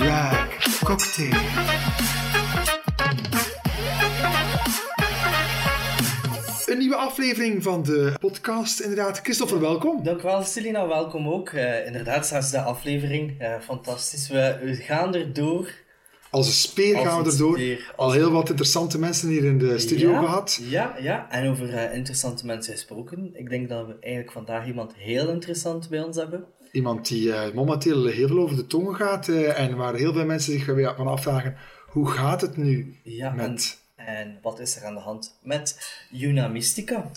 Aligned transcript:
Drag 0.00 0.48
Cocktail. 0.84 1.32
Een 6.66 6.78
nieuwe 6.78 6.94
aflevering 6.96 7.62
van 7.62 7.82
de 7.82 8.12
podcast, 8.20 8.80
inderdaad. 8.80 9.18
Christopher, 9.18 9.60
welkom. 9.60 10.02
Dank 10.02 10.20
wel, 10.20 10.42
Selina. 10.42 10.86
Welkom 10.86 11.28
ook. 11.28 11.48
Eh, 11.48 11.86
inderdaad, 11.86 12.26
straks 12.26 12.50
de 12.50 12.60
aflevering. 12.60 13.40
Eh, 13.40 13.54
fantastisch. 13.60 14.28
We, 14.28 14.58
we 14.62 14.74
gaan 14.74 15.14
erdoor. 15.14 15.68
Als 16.30 16.46
een 16.46 16.52
speer 16.52 16.96
Als 16.96 17.06
gaan 17.06 17.22
we 17.22 17.30
erdoor. 17.30 17.56
speer. 17.56 17.92
Al 17.96 18.12
heel 18.12 18.30
wat 18.30 18.48
interessante 18.48 18.98
mensen 18.98 19.28
hier 19.28 19.44
in 19.44 19.58
de 19.58 19.78
studio 19.78 20.10
ja, 20.10 20.18
gehad. 20.18 20.60
Ja, 20.62 20.96
ja. 21.00 21.30
En 21.30 21.50
over 21.50 21.74
eh, 21.74 21.96
interessante 21.96 22.46
mensen 22.46 22.72
gesproken. 22.72 23.30
Ik 23.32 23.48
denk 23.48 23.68
dat 23.68 23.86
we 23.86 23.96
eigenlijk 24.00 24.32
vandaag 24.32 24.66
iemand 24.66 24.94
heel 24.94 25.28
interessant 25.28 25.88
bij 25.88 26.02
ons 26.02 26.16
hebben. 26.16 26.44
Iemand 26.72 27.08
die 27.08 27.32
eh, 27.32 27.54
momenteel 27.54 28.06
heel 28.06 28.28
veel 28.28 28.38
over 28.38 28.56
de 28.56 28.66
tongen 28.66 28.94
gaat 28.94 29.28
eh, 29.28 29.58
en 29.58 29.76
waar 29.76 29.94
heel 29.94 30.12
veel 30.12 30.24
mensen 30.24 30.52
zich 30.52 30.66
weer 30.66 30.94
van 30.94 31.06
afvragen, 31.06 31.56
hoe 31.86 32.10
gaat 32.10 32.40
het 32.40 32.56
nu 32.56 32.96
Ja, 33.02 33.30
met... 33.30 33.78
en, 33.96 34.06
en 34.06 34.38
wat 34.42 34.60
is 34.60 34.76
er 34.76 34.84
aan 34.84 34.94
de 34.94 35.00
hand 35.00 35.38
met 35.42 35.96
Juna 36.10 36.48
Mystica? 36.48 37.10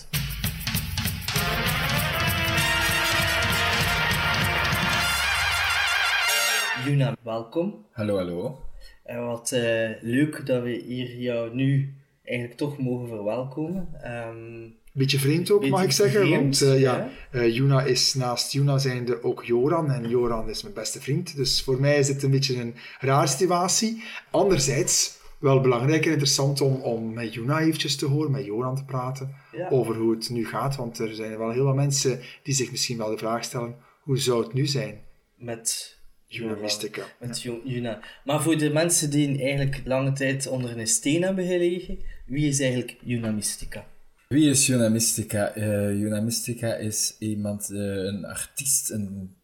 Juna, 6.84 7.16
welkom. 7.22 7.86
Hallo, 7.90 8.16
hallo. 8.16 8.60
En 9.02 9.26
wat 9.26 9.52
eh, 9.52 9.90
leuk 10.00 10.46
dat 10.46 10.62
we 10.62 10.70
hier 10.70 11.16
jou 11.16 11.54
nu 11.54 11.94
eigenlijk 12.24 12.58
toch 12.58 12.78
mogen 12.78 13.08
verwelkomen. 13.08 13.88
Ehm, 14.02 14.68
Beetje 14.96 15.18
vreemd 15.18 15.50
ook, 15.50 15.68
mag 15.68 15.82
ik 15.82 15.90
zeggen. 15.90 16.20
vreemd, 16.20 16.58
want 16.58 16.74
eh, 16.74 16.80
ja, 16.80 17.10
eh, 17.30 17.54
Juna 17.54 17.82
is 17.82 18.14
naast 18.14 18.52
Juna 18.52 18.78
zijnde 18.78 19.22
ook 19.22 19.44
Joran. 19.44 19.90
En 19.90 20.08
Joran 20.08 20.48
is 20.48 20.62
mijn 20.62 20.74
beste 20.74 21.00
vriend. 21.00 21.36
Dus 21.36 21.62
voor 21.62 21.80
mij 21.80 21.98
is 21.98 22.08
het 22.08 22.22
een 22.22 22.30
beetje 22.30 22.60
een 22.60 22.74
raar 23.00 23.28
situatie. 23.28 24.02
Anderzijds, 24.30 25.18
wel 25.38 25.60
belangrijk 25.60 26.04
en 26.04 26.10
interessant 26.10 26.60
om, 26.60 26.74
om 26.74 27.12
met 27.12 27.34
Juna 27.34 27.60
eventjes 27.60 27.96
te 27.96 28.06
horen, 28.06 28.30
met 28.30 28.44
Joran 28.44 28.76
te 28.76 28.84
praten. 28.84 29.34
Ja. 29.52 29.68
Over 29.68 29.96
hoe 29.96 30.14
het 30.14 30.30
nu 30.30 30.46
gaat. 30.46 30.76
Want 30.76 30.98
er 30.98 31.14
zijn 31.14 31.38
wel 31.38 31.50
heel 31.50 31.64
wat 31.64 31.74
mensen 31.74 32.20
die 32.42 32.54
zich 32.54 32.70
misschien 32.70 32.98
wel 32.98 33.10
de 33.10 33.18
vraag 33.18 33.44
stellen: 33.44 33.76
hoe 34.00 34.18
zou 34.18 34.42
het 34.42 34.52
nu 34.52 34.66
zijn? 34.66 35.02
met 35.44 35.98
Juna 36.26 36.54
Mystica. 36.54 37.02
Met 37.20 37.42
Juna. 37.64 38.00
Maar 38.24 38.42
voor 38.42 38.58
de 38.58 38.70
mensen 38.70 39.10
die 39.10 39.42
eigenlijk 39.42 39.80
lange 39.84 40.12
tijd 40.12 40.46
onder 40.46 40.78
een 40.78 40.86
steen 40.86 41.22
hebben 41.22 41.46
gelegen, 41.46 41.98
wie 42.26 42.48
is 42.48 42.60
eigenlijk 42.60 42.96
Juna 43.02 43.30
Mystica? 43.30 43.86
Wie 44.34 44.50
is 44.50 44.66
Juna 44.66 44.88
Mystica? 44.88 45.54
Eh, 45.54 45.92
Juna 46.00 46.20
Mystica 46.20 46.74
is 46.74 47.16
iemand, 47.18 47.70
eh, 47.70 47.78
een 47.78 48.24
artiest, 48.24 48.90
een 48.90 49.36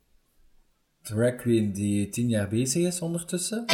drag 1.02 1.36
queen 1.36 1.72
die 1.72 2.08
tien 2.08 2.28
jaar 2.28 2.48
bezig 2.48 2.86
is 2.86 3.00
ondertussen. 3.00 3.64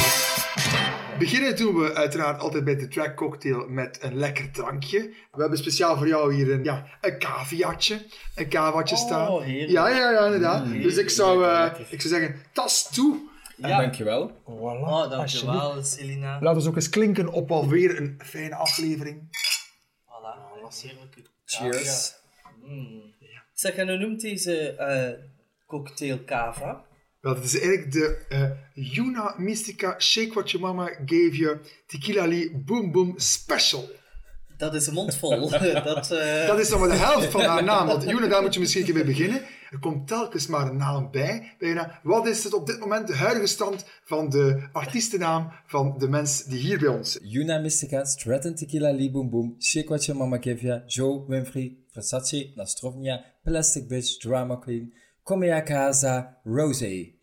Beginnen 1.19 1.57
doen 1.57 1.75
we 1.75 1.95
uiteraard 1.95 2.41
altijd 2.41 2.65
bij 2.65 2.77
de 2.77 2.89
track 2.89 3.17
cocktail 3.17 3.69
met 3.69 3.99
een 4.03 4.17
lekker 4.17 4.51
drankje. 4.53 4.99
We 5.33 5.41
hebben 5.41 5.59
speciaal 5.59 5.97
voor 5.97 6.09
jou 6.09 6.35
hier 6.35 6.53
een, 6.53 6.65
ja, 6.65 6.87
een 7.01 7.19
caviatje. 7.19 8.07
Een 8.35 8.49
cavaatje 8.49 8.97
Oh, 8.97 9.03
staan. 9.03 9.43
heerlijk. 9.43 9.71
Ja, 9.71 9.89
ja, 9.89 10.11
ja, 10.11 10.25
inderdaad. 10.25 10.67
Mm, 10.67 10.83
dus 10.83 10.97
ik 10.97 11.11
zou, 11.11 11.45
eh, 11.45 11.71
ik 11.91 12.01
zou 12.01 12.15
zeggen, 12.15 12.37
tas 12.53 12.91
toe. 12.93 13.19
En 13.61 13.69
dankjewel. 13.69 14.31
Voilà, 14.31 14.89
Oh, 14.89 15.11
dankjewel, 15.11 15.83
Selina. 15.83 16.39
Laat 16.41 16.55
ons 16.55 16.67
ook 16.67 16.77
eens 16.77 16.89
klinken 16.89 17.33
op 17.33 17.51
alweer 17.51 18.01
een 18.01 18.21
fijne 18.25 18.55
aflevering. 18.55 19.29
Heerlijke 20.75 21.23
Cheers. 21.45 22.15
Mm. 22.63 23.15
Zeg, 23.53 23.75
en 23.75 23.89
hoe 23.89 23.99
noemt 23.99 24.21
deze 24.21 24.71
eh, 24.71 25.13
cocktail 25.67 26.25
cava? 26.25 26.85
Wel, 27.21 27.35
het 27.35 27.45
is 27.45 27.61
eigenlijk 27.61 27.93
de 27.93 28.25
eh 28.29 28.51
Yuna 28.75 29.35
Mystica 29.39 30.01
Shake 30.01 30.33
What 30.33 30.51
Your 30.51 30.67
Mama 30.67 30.87
Gave 30.87 31.37
You 31.37 31.61
Tequila 31.87 32.27
Lee 32.27 32.57
Boom 32.57 32.93
Boom 32.93 33.19
Special. 33.19 33.91
Dat 34.57 34.75
is 34.75 34.87
een 34.87 34.95
mondvol. 34.95 35.51
dat, 35.85 36.11
eh, 36.11 36.47
Dat 36.47 36.59
is 36.59 36.69
nog 36.71 36.81
maar 36.81 36.89
de 36.89 36.95
helft 36.95 37.31
van 37.31 37.41
haar 37.41 37.65
naam. 37.65 37.87
Want 37.87 38.03
Yuna, 38.11 38.27
daar 38.27 38.43
moet 38.43 38.55
je 38.55 38.61
misschien 38.61 38.81
een 38.81 38.87
keer 38.87 38.97
mee 38.97 39.15
beginnen. 39.15 39.43
Er 39.71 39.79
komt 39.79 40.09
telkens 40.09 40.47
maar 40.47 40.67
een 40.67 40.77
naam 40.77 41.11
bij. 41.11 41.55
bij 41.59 41.69
Yuna. 41.69 42.01
Wat 42.03 42.27
is 42.27 42.45
het 42.45 42.55
op 42.55 42.67
dit 42.67 42.81
moment 42.81 43.07
de 43.07 43.15
huidige 43.15 43.47
stand 43.47 43.85
van 44.05 44.29
de 44.31 44.69
artiestennaam 44.73 45.53
van 45.67 45.99
de 45.99 46.09
mens 46.09 46.45
die 46.45 46.59
hier 46.59 46.79
bij 46.79 46.89
ons 46.89 47.19
is? 47.19 47.31
Juna 47.33 47.59
Mystica, 47.59 48.05
Stratton 48.05 48.55
Tequila 48.55 48.93
Lee 48.93 49.11
Boom 49.11 49.31
Boom, 49.31 49.57
Mama 50.15 50.39
Ya, 50.41 50.83
Joe 50.87 51.25
Winfrey, 51.27 51.77
Versace, 51.91 52.53
Nastrovnia, 52.55 53.25
Plastic 53.43 53.89
Bitch, 53.89 54.19
Drama 54.19 54.57
Queen, 54.57 54.95
Comea 55.23 55.63
Casa, 55.63 56.41
Rosé. 56.45 57.15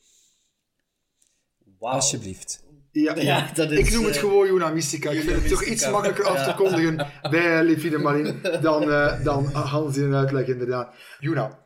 Alsjeblieft. 1.80 2.64
Ja, 2.94 3.16
Ja, 3.32 3.52
dat 3.54 3.72
is, 3.72 3.80
ik 3.80 3.94
noem 3.94 4.06
het 4.06 4.16
eh, 4.16 4.20
gewoon 4.20 4.48
Yuna 4.48 4.70
Mystica. 4.70 5.10
Ik 5.10 5.22
vind 5.22 5.42
het 5.42 5.48
toch 5.48 5.64
iets 5.64 5.90
makkelijker 5.90 6.26
af 6.26 6.46
te 6.46 6.56
kondigen 6.56 7.08
bij 7.32 7.64
Levine 7.64 7.98
Marin 7.98 8.40
dan, 8.62 8.92
eh 8.92 9.24
dan 9.24 9.46
Hans 9.46 9.98
in 9.98 10.04
een 10.04 10.16
uitleg, 10.16 10.48
inderdaad. 10.48 10.96
Yuna, 11.20 11.60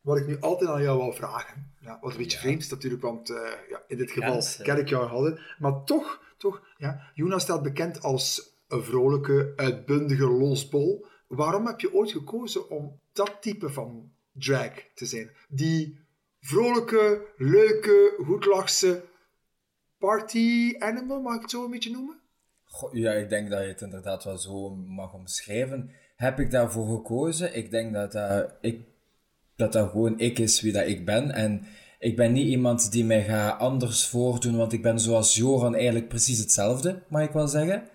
wat 0.00 0.16
ik 0.16 0.26
nu 0.26 0.36
altijd 0.40 0.70
aan 0.70 0.82
jou 0.82 0.98
wil 0.98 1.12
vragen, 1.12 1.72
ja, 1.80 1.98
wat 2.00 2.10
een 2.12 2.18
beetje 2.18 2.38
vreemd 2.38 2.62
is 2.62 2.68
natuurlijk, 2.68 3.02
want 3.02 3.30
eh, 3.30 3.36
ja, 3.68 3.82
in 3.86 3.96
dit 3.96 4.10
geval 4.10 4.42
ken 4.62 4.78
ik 4.78 4.88
jou 4.88 5.06
hadden, 5.06 5.40
maar 5.58 5.84
toch, 5.84 6.22
toch 6.36 6.62
ja, 6.76 7.10
Yuna 7.14 7.38
staat 7.38 7.62
bekend 7.62 8.02
als 8.02 8.56
een 8.68 8.82
vrolijke, 8.82 9.52
uitbundige 9.56 10.26
losbol. 10.26 11.06
Waarom 11.26 11.66
heb 11.66 11.80
je 11.80 11.94
ooit 11.94 12.10
gekozen 12.10 12.70
om 12.70 13.00
dat 13.12 13.36
type 13.40 13.70
van 13.70 14.12
drag 14.32 14.72
te 14.94 15.06
zijn? 15.06 15.30
Die 15.48 16.00
vrolijke, 16.40 17.26
leuke, 17.36 18.14
goedlachse 18.24 19.04
party 19.98 20.74
animal, 20.78 21.20
mag 21.20 21.34
ik 21.34 21.40
het 21.42 21.50
zo 21.50 21.64
een 21.64 21.70
beetje 21.70 21.90
noemen? 21.90 22.20
Goh, 22.64 22.94
ja, 22.94 23.12
ik 23.12 23.28
denk 23.28 23.50
dat 23.50 23.60
je 23.60 23.66
het 23.68 23.80
inderdaad 23.80 24.24
wel 24.24 24.38
zo 24.38 24.70
mag 24.70 25.14
omschrijven. 25.14 25.90
Heb 26.16 26.38
ik 26.38 26.50
daarvoor 26.50 26.96
gekozen? 26.96 27.56
Ik 27.56 27.70
denk 27.70 27.92
dat 27.92 28.12
dat, 28.12 28.54
ik, 28.60 28.80
dat 29.56 29.76
gewoon 29.76 30.18
ik 30.18 30.38
is 30.38 30.60
wie 30.60 30.72
dat 30.72 30.86
ik 30.86 31.04
ben. 31.04 31.30
En 31.30 31.66
ik 31.98 32.16
ben 32.16 32.32
niet 32.32 32.48
iemand 32.48 32.92
die 32.92 33.04
mij 33.04 33.24
gaat 33.24 33.60
anders 33.60 34.06
voordoen, 34.06 34.56
want 34.56 34.72
ik 34.72 34.82
ben 34.82 35.00
zoals 35.00 35.34
Joran 35.34 35.74
eigenlijk 35.74 36.08
precies 36.08 36.38
hetzelfde, 36.38 37.02
mag 37.08 37.22
ik 37.22 37.32
wel 37.32 37.48
zeggen. 37.48 37.88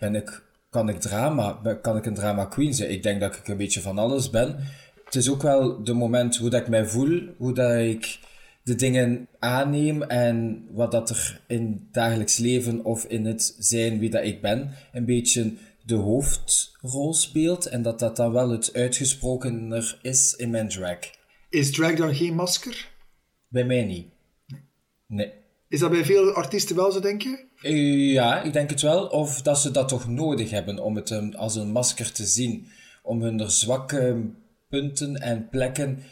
Ben 0.00 0.14
ik, 0.14 0.42
kan 0.70 0.88
ik 0.88 1.00
drama, 1.00 1.78
kan 1.82 1.96
ik 1.96 2.06
een 2.06 2.14
drama 2.14 2.44
queen 2.44 2.74
zijn? 2.74 2.90
Ik 2.90 3.02
denk 3.02 3.20
dat 3.20 3.36
ik 3.36 3.48
een 3.48 3.56
beetje 3.56 3.80
van 3.80 3.98
alles 3.98 4.30
ben. 4.30 4.56
Het 5.04 5.14
is 5.14 5.30
ook 5.30 5.42
wel 5.42 5.84
de 5.84 5.92
moment 5.92 6.36
hoe 6.36 6.50
dat 6.50 6.60
ik 6.60 6.68
mij 6.68 6.86
voel, 6.86 7.34
hoe 7.38 7.54
dat 7.54 7.78
ik 7.78 8.18
de 8.66 8.74
dingen 8.74 9.28
aanneem 9.38 10.02
en 10.02 10.66
wat 10.70 10.90
dat 10.90 11.10
er 11.10 11.40
in 11.46 11.72
het 11.72 11.94
dagelijks 11.94 12.36
leven 12.38 12.84
of 12.84 13.04
in 13.04 13.24
het 13.26 13.56
zijn 13.58 13.98
wie 13.98 14.10
dat 14.10 14.24
ik 14.24 14.40
ben, 14.40 14.70
een 14.92 15.04
beetje 15.04 15.52
de 15.84 15.94
hoofdrol 15.94 17.14
speelt 17.14 17.66
en 17.66 17.82
dat 17.82 17.98
dat 17.98 18.16
dan 18.16 18.32
wel 18.32 18.50
het 18.50 18.70
uitgesprokener 18.74 19.98
is 20.02 20.34
in 20.36 20.50
mijn 20.50 20.68
drag. 20.68 20.98
Is 21.50 21.70
drag 21.70 21.94
dan 21.94 22.14
geen 22.14 22.34
masker? 22.34 22.88
Bij 23.48 23.64
mij 23.64 23.84
niet. 23.84 24.06
Nee. 25.06 25.32
Is 25.68 25.80
dat 25.80 25.90
bij 25.90 26.04
veel 26.04 26.32
artiesten 26.32 26.76
wel 26.76 26.92
zo, 26.92 27.00
denk 27.00 27.22
je? 27.22 27.44
Eh, 27.62 28.12
Ja, 28.12 28.42
ik 28.42 28.52
denk 28.52 28.70
het 28.70 28.80
wel. 28.82 29.06
Of 29.06 29.42
dat 29.42 29.58
ze 29.58 29.70
dat 29.70 29.88
toch 29.88 30.08
nodig 30.08 30.50
hebben 30.50 30.78
om 30.78 30.96
het 30.96 31.10
een- 31.10 31.36
als 31.36 31.54
een 31.56 31.70
masker 31.72 32.12
te 32.12 32.24
zien. 32.24 32.66
Om 33.02 33.22
hun 33.22 33.50
zwakke 33.50 34.24
punten 34.68 35.16
en 35.20 35.48
plekken 35.48 36.02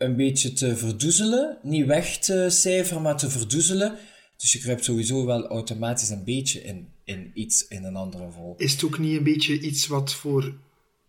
een 0.00 0.16
beetje 0.16 0.52
te 0.52 0.76
verdoezelen. 0.76 1.58
Niet 1.62 1.86
weg 1.86 2.18
te 2.18 2.46
cijferen, 2.48 3.02
maar 3.02 3.16
te 3.16 3.30
verdoezelen. 3.30 3.98
Dus 4.36 4.52
je 4.52 4.58
kruipt 4.58 4.84
sowieso 4.84 5.26
wel 5.26 5.46
automatisch 5.46 6.08
een 6.08 6.24
beetje 6.24 6.62
in, 6.62 6.88
in 7.04 7.30
iets 7.34 7.68
in 7.68 7.84
een 7.84 7.96
andere 7.96 8.30
vol. 8.30 8.54
Is 8.56 8.72
het 8.72 8.84
ook 8.84 8.98
niet 8.98 9.16
een 9.16 9.22
beetje 9.22 9.60
iets 9.60 9.86
wat 9.86 10.14
voor 10.14 10.52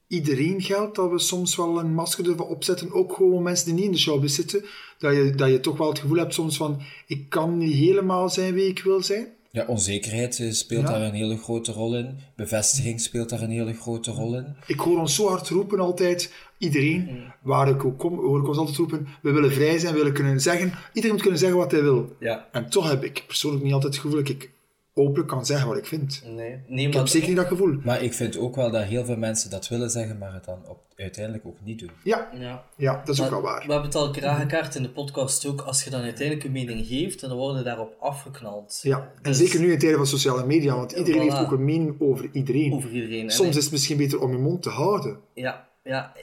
iedereen 0.08 0.62
geldt? 0.62 0.96
Dat 0.96 1.12
we 1.12 1.20
soms 1.20 1.56
wel 1.56 1.80
een 1.80 1.94
masker 1.94 2.24
durven 2.24 2.48
opzetten, 2.48 2.92
ook 2.92 3.14
gewoon 3.14 3.44
mensen 3.44 3.66
die 3.66 3.74
niet 3.74 3.86
in 3.86 3.92
de 3.92 3.98
showbiz 3.98 4.36
zitten. 4.36 4.66
Dat 4.98 5.16
je, 5.16 5.34
dat 5.36 5.50
je 5.50 5.60
toch 5.60 5.78
wel 5.78 5.90
het 5.90 6.00
gevoel 6.00 6.18
hebt 6.18 6.34
soms 6.34 6.58
van, 6.58 6.82
ik 7.08 7.30
kan 7.30 7.58
niet 7.58 7.76
helemaal 7.76 8.30
zijn 8.30 8.54
wie 8.54 8.68
ik 8.68 8.84
wil 8.84 9.04
zijn. 9.04 9.28
Ja, 9.52 9.66
onzekerheid 9.68 10.40
eh, 10.40 10.52
speelt 10.52 10.82
Ja. 10.88 10.92
daar 10.92 11.02
een 11.02 11.14
hele 11.14 11.38
grote 11.38 11.72
rol 11.72 11.98
in. 11.98 12.18
Bevestiging 12.36 13.02
speelt 13.02 13.30
daar 13.30 13.42
een 13.42 13.50
hele 13.50 13.74
grote 13.74 14.12
rol 14.12 14.36
in. 14.36 14.56
Ik 14.68 14.80
hoor 14.80 15.00
ons 15.00 15.16
zo 15.16 15.28
hard 15.28 15.50
roepen 15.50 15.80
altijd, 15.80 16.34
iedereen, 16.58 17.24
waar 17.42 17.70
ik 17.70 17.86
ook 17.86 17.98
kom, 18.00 18.16
hoor 18.20 18.40
ik 18.40 18.48
ons 18.48 18.58
altijd 18.58 18.78
roepen, 18.78 19.08
we 19.22 19.32
willen 19.32 19.52
vrij 19.52 19.78
zijn, 19.80 19.92
we 19.94 19.98
willen 19.98 20.14
kunnen 20.14 20.40
zeggen, 20.42 20.72
iedereen 20.88 21.12
moet 21.12 21.22
kunnen 21.22 21.40
zeggen 21.40 21.58
wat 21.58 21.72
hij 21.72 21.82
wil. 21.82 22.16
Ja. 22.20 22.48
En 22.52 22.70
toch 22.70 22.90
heb 22.90 23.04
ik 23.04 23.24
persoonlijk 23.28 23.64
niet 23.64 23.74
altijd 23.74 23.94
het 23.94 24.02
gevoel 24.02 24.18
dat 24.20 24.30
ik 24.30 24.52
openlijk 24.94 25.28
kan 25.28 25.46
zeggen 25.46 25.68
wat 25.68 25.78
ik 25.78 25.86
vind. 25.86 26.22
Nee, 26.26 26.60
nee 26.68 26.88
Ik 26.88 26.94
heb 26.94 27.08
zeker 27.08 27.28
niet 27.28 27.38
dat 27.38 27.48
gevoel. 27.48 27.80
Maar 27.84 28.04
ik 28.04 28.14
vind 28.14 28.38
ook 28.38 28.56
wel 28.56 28.72
dat 28.72 28.84
heel 28.84 29.06
veel 29.06 29.18
mensen 29.18 29.50
dat 29.50 29.68
willen 29.68 29.90
zeggen, 29.90 30.18
maar 30.18 30.34
het 30.34 30.46
dan 30.46 30.68
op, 30.68 30.80
uiteindelijk 30.96 31.46
ook 31.46 31.58
niet 31.64 31.80
doen. 31.80 31.92
Ja, 32.04 32.30
Ja. 32.40 32.64
ja 32.78 33.02
dat 33.06 33.16
is 33.16 33.22
ook 33.24 33.30
wel 33.30 33.42
waar. 33.42 33.66
We 33.66 33.72
hebben 33.72 33.90
het 33.90 33.96
al 33.96 34.16
in 34.76 34.84
de 34.84 34.90
podcast 34.90 35.46
ook. 35.46 35.62
Als 35.62 35.84
je 35.84 35.90
dan 35.90 36.02
uiteindelijk 36.02 36.46
een 36.46 36.52
mening 36.52 36.88
geeft, 36.88 37.20
dan 37.20 37.34
worden 37.38 37.58
we 37.58 37.64
daarop 37.64 37.96
afgeknald. 38.00 38.80
Ja, 38.82 38.98
en 38.98 39.22
Dus 39.22 39.38
zeker 39.38 39.60
nu 39.60 39.72
in 39.72 39.80
tijden 39.80 39.98
van 39.98 40.08
sociale 40.08 40.46
media, 40.46 40.76
want 40.76 40.92
iedereen 40.92 41.22
heeft 41.22 41.40
ook 41.40 41.52
een 41.52 41.66
mening 41.66 42.02
over 42.02 42.30
iedereen. 42.32 42.74
Over 42.74 42.90
iedereen. 42.92 43.24
En 43.24 43.32
Soms 43.32 43.56
is 43.56 43.64
het 43.64 43.72
misschien 43.72 43.98
beter 43.98 44.22
om 44.22 44.32
je 44.32 44.38
mond 44.38 44.62
te 44.62 44.70
houden. 44.70 45.20
Ja, 45.34 45.68
ja. 45.84 46.14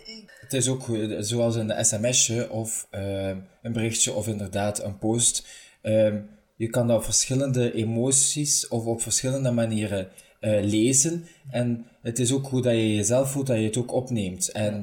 Het 0.41 0.53
is 0.53 0.69
ook 0.69 0.87
zoals 1.19 1.57
een 1.57 1.85
sms'je 1.85 2.51
of 2.51 2.87
eh, 2.91 3.29
een 3.63 3.73
berichtje 3.73 4.13
of 4.13 4.27
inderdaad 4.29 4.83
een 4.83 4.99
post. 4.99 5.47
Ehm, 5.83 6.17
je 6.59 6.69
kan 6.69 6.87
dat 6.87 6.97
op 6.97 7.05
verschillende 7.05 7.73
emoties 7.73 8.69
of 8.69 8.85
op 8.85 9.03
verschillende 9.03 9.51
manieren 9.51 10.09
eh, 10.41 10.63
lezen. 10.63 11.27
En 11.51 11.87
het 12.03 12.19
is 12.19 12.33
ook 12.33 12.47
goed 12.47 12.63
dat 12.63 12.73
je 12.73 12.95
jezelf 12.95 13.31
voelt, 13.31 13.47
dat 13.47 13.57
je 13.57 13.63
het 13.65 13.77
ook 13.77 13.93
opneemt. 13.93 14.49
En 14.53 14.75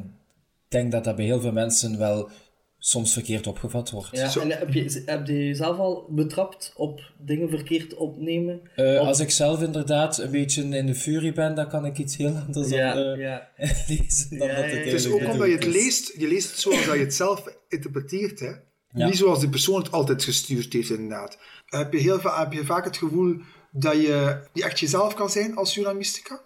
ik 0.65 0.71
denk 0.71 0.91
dat 0.91 1.03
dat 1.03 1.15
bij 1.15 1.25
heel 1.25 1.41
veel 1.41 1.51
mensen 1.51 1.97
wel 1.97 2.29
soms 2.77 3.13
verkeerd 3.13 3.47
opgevat 3.47 3.91
wordt. 3.91 4.09
Ja, 4.11 4.29
Zo. 4.29 4.39
en 4.39 4.49
heb 4.49 4.73
je, 4.73 5.01
heb 5.05 5.27
je 5.27 5.45
jezelf 5.45 5.77
al 5.77 6.07
betrapt 6.09 6.73
op 6.75 7.01
dingen 7.19 7.49
verkeerd 7.49 7.93
opnemen? 7.93 8.61
Eh, 8.75 8.99
als 8.99 9.19
ik 9.19 9.29
zelf 9.29 9.61
inderdaad 9.61 10.17
een 10.17 10.31
beetje 10.31 10.63
in 10.63 10.85
de 10.85 10.95
fury 10.95 11.33
ben, 11.33 11.55
dan 11.55 11.69
kan 11.69 11.85
ik 11.85 11.97
iets 11.97 12.17
heel 12.17 12.35
anders 12.47 12.69
Ja, 12.69 12.93
dan, 12.93 13.03
eh, 13.03 13.19
ja. 13.19 13.49
lezen 13.87 14.37
dan 14.37 14.47
Ja, 14.47 14.55
dat 14.55 14.63
het 14.63 14.73
ja. 14.73 14.79
Het 14.79 14.93
is 14.93 15.07
ook 15.07 15.27
omdat 15.31 15.47
je 15.47 15.53
het 15.53 15.65
leest, 15.65 16.13
je 16.17 16.27
leest 16.27 16.49
het 16.49 16.59
zoals 16.59 16.85
dat 16.85 16.95
je 16.95 17.01
het 17.01 17.13
zelf 17.13 17.57
interpreteert. 17.67 18.39
Hè? 18.39 18.51
Ja. 18.95 19.05
Niet 19.05 19.17
zoals 19.17 19.39
de 19.39 19.49
persoon 19.49 19.81
het 19.81 19.91
altijd 19.91 20.23
gestuurd 20.23 20.73
heeft, 20.73 20.89
inderdaad. 20.89 21.37
Heb 21.65 21.93
je, 21.93 21.99
heel, 21.99 22.19
va- 22.19 22.39
heb 22.39 22.53
je 22.53 22.65
vaak 22.65 22.85
het 22.85 22.97
gevoel 22.97 23.35
dat 23.71 23.93
je, 23.93 24.47
je 24.53 24.63
echt 24.63 24.79
jezelf 24.79 25.13
kan 25.13 25.29
zijn 25.29 25.55
als 25.55 25.73
Juna 25.73 25.93
Mystica? 25.93 26.41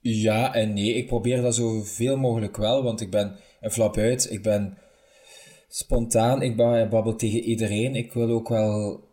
Ja 0.00 0.54
en 0.54 0.72
nee, 0.72 0.94
ik 0.94 1.06
probeer 1.06 1.42
dat 1.42 1.54
zoveel 1.54 2.16
mogelijk 2.16 2.56
wel, 2.56 2.82
want 2.82 3.00
ik 3.00 3.10
ben 3.10 3.38
een 3.60 3.70
flap 3.70 3.96
uit, 3.96 4.30
ik 4.30 4.42
ben 4.42 4.78
spontaan, 5.68 6.42
ik 6.42 6.56
ba- 6.56 6.88
babbel 6.88 7.16
tegen 7.16 7.40
iedereen, 7.40 7.94
ik 7.96 8.12
wil 8.12 8.30
ook 8.30 8.48
wel 8.48 9.08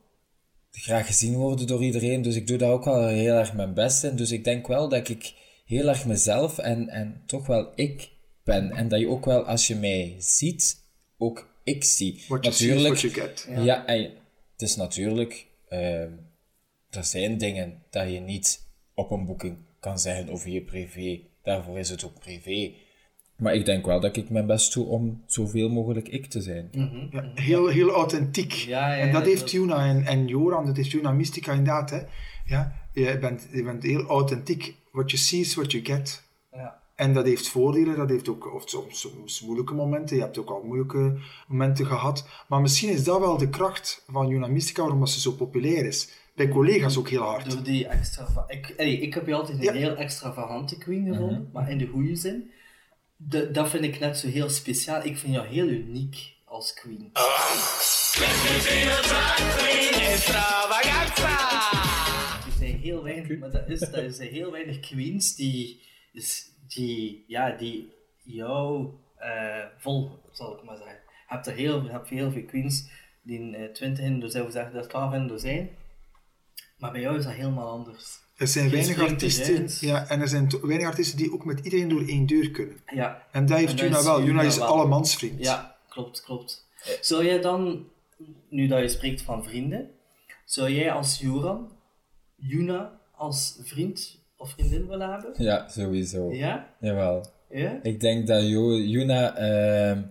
graag 0.71 1.05
gezien 1.05 1.35
worden 1.35 1.67
door 1.67 1.83
iedereen, 1.83 2.21
dus 2.21 2.35
ik 2.35 2.47
doe 2.47 2.57
daar 2.57 2.71
ook 2.71 2.85
wel 2.85 3.07
heel 3.07 3.33
erg 3.33 3.53
mijn 3.53 3.73
best 3.73 4.03
in. 4.03 4.15
Dus 4.15 4.31
ik 4.31 4.43
denk 4.43 4.67
wel 4.67 4.89
dat 4.89 5.09
ik 5.09 5.33
heel 5.65 5.87
erg 5.87 6.05
mezelf 6.05 6.57
en, 6.57 6.89
en 6.89 7.23
toch 7.25 7.47
wel 7.47 7.71
ik 7.75 8.09
ben. 8.43 8.71
En 8.71 8.87
dat 8.87 8.99
je 8.99 9.07
ook 9.09 9.25
wel, 9.25 9.43
als 9.43 9.67
je 9.67 9.75
mij 9.75 10.15
ziet, 10.17 10.85
ook 11.17 11.49
ik 11.63 11.83
zie. 11.83 12.23
What 12.27 12.45
is 12.45 12.81
what 12.81 13.01
you 13.01 13.13
get. 13.13 13.47
Ja, 13.49 13.85
en 13.85 14.01
het 14.51 14.61
is 14.61 14.75
natuurlijk, 14.75 15.45
ehm, 15.69 16.11
er 16.89 17.03
zijn 17.03 17.37
dingen 17.37 17.83
dat 17.89 18.11
je 18.11 18.19
niet 18.19 18.65
op 18.93 19.11
een 19.11 19.25
boeking 19.25 19.57
kan 19.79 19.99
zeggen 19.99 20.29
over 20.29 20.49
je 20.49 20.61
privé. 20.61 21.19
Daarvoor 21.43 21.79
is 21.79 21.89
het 21.89 22.05
ook 22.05 22.19
privé. 22.19 22.71
Maar 23.35 23.55
ik 23.55 23.65
denk 23.65 23.85
wel 23.85 23.99
dat 23.99 24.17
ik 24.17 24.29
mijn 24.29 24.45
best 24.45 24.73
doe 24.73 24.85
om 24.85 25.23
zoveel 25.25 25.69
mogelijk 25.69 26.07
ik 26.07 26.25
te 26.25 26.41
zijn. 26.41 26.69
Ja, 27.11 27.31
heel, 27.35 27.67
heel 27.67 27.89
authentiek. 27.89 28.51
Ja, 28.51 28.93
ja, 28.93 29.03
en 29.03 29.11
dat 29.11 29.25
heeft 29.25 29.51
Juna 29.51 29.85
en, 29.87 30.05
en 30.05 30.27
Joran, 30.27 30.65
dat 30.65 30.77
heeft 30.77 30.91
Juna 30.91 31.11
Mystica 31.11 31.51
inderdaad. 31.51 31.89
Hè? 31.89 31.99
Ja, 32.45 32.81
je, 32.93 33.17
bent, 33.19 33.47
je 33.51 33.63
bent 33.63 33.83
heel 33.83 34.03
authentiek. 34.03 34.75
What 34.91 35.11
you 35.11 35.23
see 35.23 35.39
is 35.39 35.55
what 35.55 35.71
you 35.71 35.85
get. 35.85 36.23
En 37.01 37.13
dat 37.13 37.25
heeft 37.25 37.47
voordelen, 37.47 37.95
dat 37.97 38.09
heeft 38.09 38.29
ook 38.29 38.53
of 38.53 38.69
soms, 38.69 38.99
soms 38.99 39.41
moeilijke 39.41 39.73
momenten. 39.73 40.15
Je 40.15 40.21
hebt 40.21 40.37
ook 40.37 40.49
al 40.49 40.63
moeilijke 40.63 41.17
momenten 41.47 41.85
gehad. 41.85 42.27
Maar 42.47 42.61
misschien 42.61 42.89
is 42.89 43.03
dat 43.03 43.19
wel 43.19 43.37
de 43.37 43.49
kracht 43.49 44.03
van 44.11 44.27
Juna 44.27 44.47
Mystica, 44.47 44.81
waarom 44.81 45.05
ze 45.05 45.19
zo 45.19 45.31
populair 45.31 45.85
is. 45.85 46.09
Bij 46.35 46.47
collega's 46.47 46.97
ook 46.97 47.09
heel 47.09 47.21
hard. 47.21 47.51
Door 47.51 47.63
die 47.63 47.87
extra... 47.87 48.45
Ik, 48.47 48.73
allee, 48.77 48.99
ik 48.99 49.13
heb 49.13 49.27
je 49.27 49.33
altijd 49.33 49.57
een 49.57 49.63
Ja. 49.63 49.73
heel 49.73 49.95
extravagante 49.95 50.77
queen 50.77 51.05
gevonden, 51.07 51.49
maar 51.53 51.71
in 51.71 51.77
de 51.77 51.87
goede 51.87 52.15
zin. 52.15 52.51
De, 53.15 53.51
dat 53.51 53.69
vind 53.69 53.83
ik 53.83 53.99
net 53.99 54.17
zo 54.17 54.27
heel 54.27 54.49
speciaal. 54.49 55.05
Ik 55.05 55.17
vind 55.17 55.33
jou 55.33 55.47
heel 55.47 55.67
uniek 55.67 56.33
als 56.45 56.73
queen. 56.73 57.09
Er 62.45 62.51
zijn 62.57 62.79
heel 62.79 63.03
weinig, 63.03 63.39
maar 63.39 63.51
dat 63.51 63.69
is, 63.69 63.81
er 63.81 64.13
zijn 64.13 64.29
heel 64.29 64.51
weinig 64.51 64.79
queens 64.79 65.35
die, 65.35 65.81
dus 66.13 66.50
die, 66.73 67.23
ja, 67.27 67.51
die 67.51 67.93
jou 68.23 68.89
eh, 69.17 69.65
vol, 69.77 70.19
zal 70.31 70.57
ik 70.57 70.63
maar 70.63 70.77
zeggen. 70.77 70.95
Je 70.95 71.37
hebt 71.37 71.47
er 71.47 71.53
heel, 71.53 71.89
hebt 71.89 72.09
heel 72.09 72.31
veel 72.31 72.45
queens 72.45 72.89
die 73.21 73.39
in 73.39 73.55
eh, 73.55 73.71
20 73.71 74.05
in 74.05 74.29
zou 74.29 74.51
zeggen 74.51 74.73
dat 74.73 74.89
12 74.89 75.13
in 75.13 75.39
zijn. 75.39 75.69
Maar 76.77 76.91
bij 76.91 77.01
jou 77.01 77.17
is 77.17 77.23
dat 77.23 77.33
helemaal 77.33 77.69
anders. 77.69 78.19
Er 78.35 78.47
zijn 78.47 78.69
weinig 78.69 78.99
artiesten, 78.99 79.87
ja, 79.87 80.07
en 80.07 80.21
er 80.21 80.27
zijn 80.27 80.49
weinig 80.61 80.87
artiesten 80.87 81.17
die 81.17 81.33
ook 81.33 81.45
met 81.45 81.59
iedereen 81.59 81.89
door 81.89 82.07
één 82.07 82.25
deur 82.25 82.51
kunnen. 82.51 82.77
Ja, 82.93 83.27
En 83.31 83.45
dat 83.45 83.57
heeft 83.57 83.79
En 83.79 83.85
Juna 83.85 84.03
wel. 84.03 84.23
Juna 84.23 84.41
is 84.41 84.59
allemansvriend. 84.59 85.43
ja 85.43 85.77
klopt, 85.89 86.21
klopt. 86.21 86.67
Zou 87.01 87.25
jij 87.25 87.41
dan, 87.41 87.87
nu 88.49 88.67
dat 88.67 88.79
je 88.79 88.87
spreekt 88.87 89.21
van 89.21 89.43
vrienden, 89.43 89.91
zou 90.45 90.71
jij 90.71 90.91
als 90.91 91.19
Joran, 91.19 91.71
Juna 92.35 92.99
als 93.11 93.59
vriend 93.63 94.20
of 94.41 94.49
vriendin 94.49 94.87
willen 94.87 95.09
hebben? 95.09 95.33
Ja, 95.37 95.67
sowieso. 95.69 96.33
Ja? 96.33 96.67
Jawel. 96.79 97.25
Ja? 97.49 97.79
Ik 97.83 97.99
denk 97.99 98.27
dat 98.27 98.47
Jo- 98.47 98.77
Juna 98.79 99.35
ehm, 99.35 100.01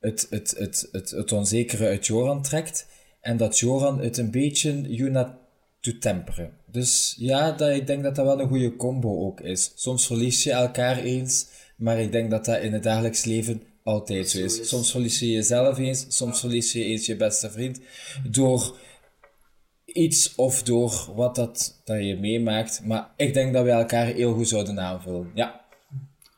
het, 0.00 0.26
het, 0.30 0.54
het, 0.58 0.88
het, 0.92 1.10
het 1.10 1.32
onzekere 1.32 1.86
uit 1.86 2.06
Joran 2.06 2.42
trekt. 2.42 2.86
En 3.20 3.36
dat 3.36 3.58
Joran 3.58 4.00
het 4.00 4.18
een 4.18 4.30
beetje 4.30 4.80
Juna 4.80 5.38
doet 5.80 6.00
temperen. 6.00 6.50
Dus 6.70 7.14
ja, 7.18 7.52
dat, 7.52 7.70
ik 7.70 7.86
denk 7.86 8.02
dat 8.02 8.14
dat 8.14 8.24
wel 8.24 8.40
een 8.40 8.48
goede 8.48 8.76
combo 8.76 9.26
ook 9.26 9.40
is. 9.40 9.72
Soms 9.74 10.06
verlies 10.06 10.44
je 10.44 10.52
elkaar 10.52 10.98
eens, 10.98 11.46
maar 11.76 12.00
ik 12.00 12.12
denk 12.12 12.30
dat 12.30 12.44
dat 12.44 12.60
in 12.60 12.72
het 12.72 12.82
dagelijks 12.82 13.24
leven 13.24 13.62
altijd 13.82 14.30
zo 14.30 14.38
is. 14.38 14.60
is. 14.60 14.68
Soms 14.68 14.90
verlies 14.90 15.18
je 15.18 15.30
jezelf 15.30 15.78
eens, 15.78 16.06
soms 16.08 16.40
verlies 16.40 16.72
je 16.72 16.84
eens 16.84 17.06
je 17.06 17.16
beste 17.16 17.50
vriend. 17.50 17.80
Door 18.30 18.76
iets 19.94 20.34
of 20.34 20.62
door 20.62 21.08
wat 21.14 21.34
dat, 21.34 21.80
dat 21.84 22.04
je 22.04 22.16
meemaakt. 22.16 22.80
Maar 22.84 23.10
ik 23.16 23.34
denk 23.34 23.52
dat 23.52 23.64
we 23.64 23.70
elkaar 23.70 24.06
heel 24.06 24.34
goed 24.34 24.48
zouden 24.48 24.80
aanvullen. 24.80 25.30
Ja, 25.34 25.64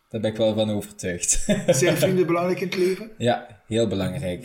daar 0.08 0.20
ben 0.20 0.30
ik 0.30 0.36
wel 0.36 0.54
van 0.54 0.70
overtuigd. 0.70 1.30
Zijn 1.66 1.96
vrienden 1.96 2.26
belangrijk 2.26 2.60
in 2.60 2.66
het 2.68 2.76
leven? 2.76 3.10
ja, 3.18 3.62
heel 3.66 3.86
belangrijk. 3.86 4.44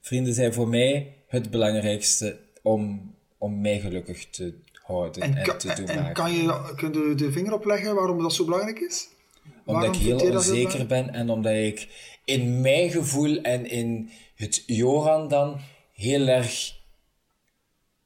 Vrienden 0.00 0.34
zijn 0.34 0.52
voor 0.52 0.68
mij 0.68 1.14
het 1.26 1.50
belangrijkste 1.50 2.38
om, 2.62 3.14
om 3.38 3.60
mij 3.60 3.80
gelukkig 3.80 4.30
te 4.30 4.54
houden 4.82 5.22
en, 5.22 5.36
En, 5.36 5.44
kan, 5.44 5.58
te 5.58 5.74
doen 5.76 5.86
en 5.86 5.96
maken. 5.98 6.14
kan 6.14 6.32
je 6.32 6.72
kun 6.76 7.08
je 7.08 7.14
de 7.14 7.32
vinger 7.32 7.52
opleggen 7.52 7.94
waarom 7.94 8.22
dat 8.22 8.32
zo 8.32 8.44
belangrijk 8.44 8.78
is? 8.78 9.08
Omdat 9.64 9.82
Waarom 9.82 9.92
ik 9.92 10.20
heel 10.20 10.36
onzeker 10.36 10.86
ben 10.86 11.14
en 11.14 11.30
omdat 11.30 11.52
ik 11.52 11.88
in 12.24 12.60
mijn 12.60 12.90
gevoel 12.90 13.40
en 13.40 13.70
in 13.70 14.10
het 14.34 14.62
Joran 14.66 15.28
dan 15.28 15.60
heel 15.92 16.26
erg 16.26 16.80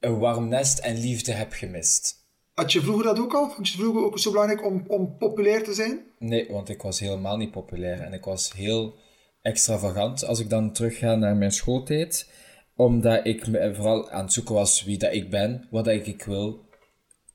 een 0.07 0.19
warm 0.19 0.49
nest 0.49 0.79
en 0.79 1.01
liefde 1.01 1.33
heb 1.33 1.53
gemist. 1.53 2.25
Had 2.55 2.73
je 2.73 2.81
vroeger 2.81 3.05
dat 3.05 3.19
ook 3.19 3.35
al? 3.35 3.51
Vond 3.51 3.69
je 3.69 3.73
het 3.73 3.83
vroeger 3.83 4.05
ook 4.05 4.19
zo 4.19 4.31
belangrijk 4.31 4.65
om, 4.65 4.85
om 4.87 5.17
populair 5.17 5.65
te 5.65 5.75
zijn? 5.75 6.01
Nee, 6.19 6.49
want 6.51 6.69
ik 6.69 6.83
was 6.83 7.01
helemaal 7.01 7.37
niet 7.37 7.51
populair 7.51 8.01
en 8.01 8.13
ik 8.13 8.25
was 8.25 8.53
heel 8.53 8.95
extravagant 9.43 10.25
als 10.25 10.41
ik 10.41 10.51
dan 10.51 10.73
terugga 10.73 11.15
naar 11.15 11.37
mijn 11.37 11.53
schooltijd. 11.53 12.31
Omdat 12.77 13.27
ik 13.27 13.47
me 13.47 13.75
vooral 13.75 14.11
aan 14.11 14.25
het 14.25 14.33
zoeken 14.33 14.55
was 14.55 14.85
wie 14.85 14.99
dat 14.99 15.13
ik 15.13 15.31
ben, 15.31 15.67
wat 15.71 15.85
dat 15.85 15.95
ik, 15.95 16.07
ik 16.07 16.25
wil 16.25 16.65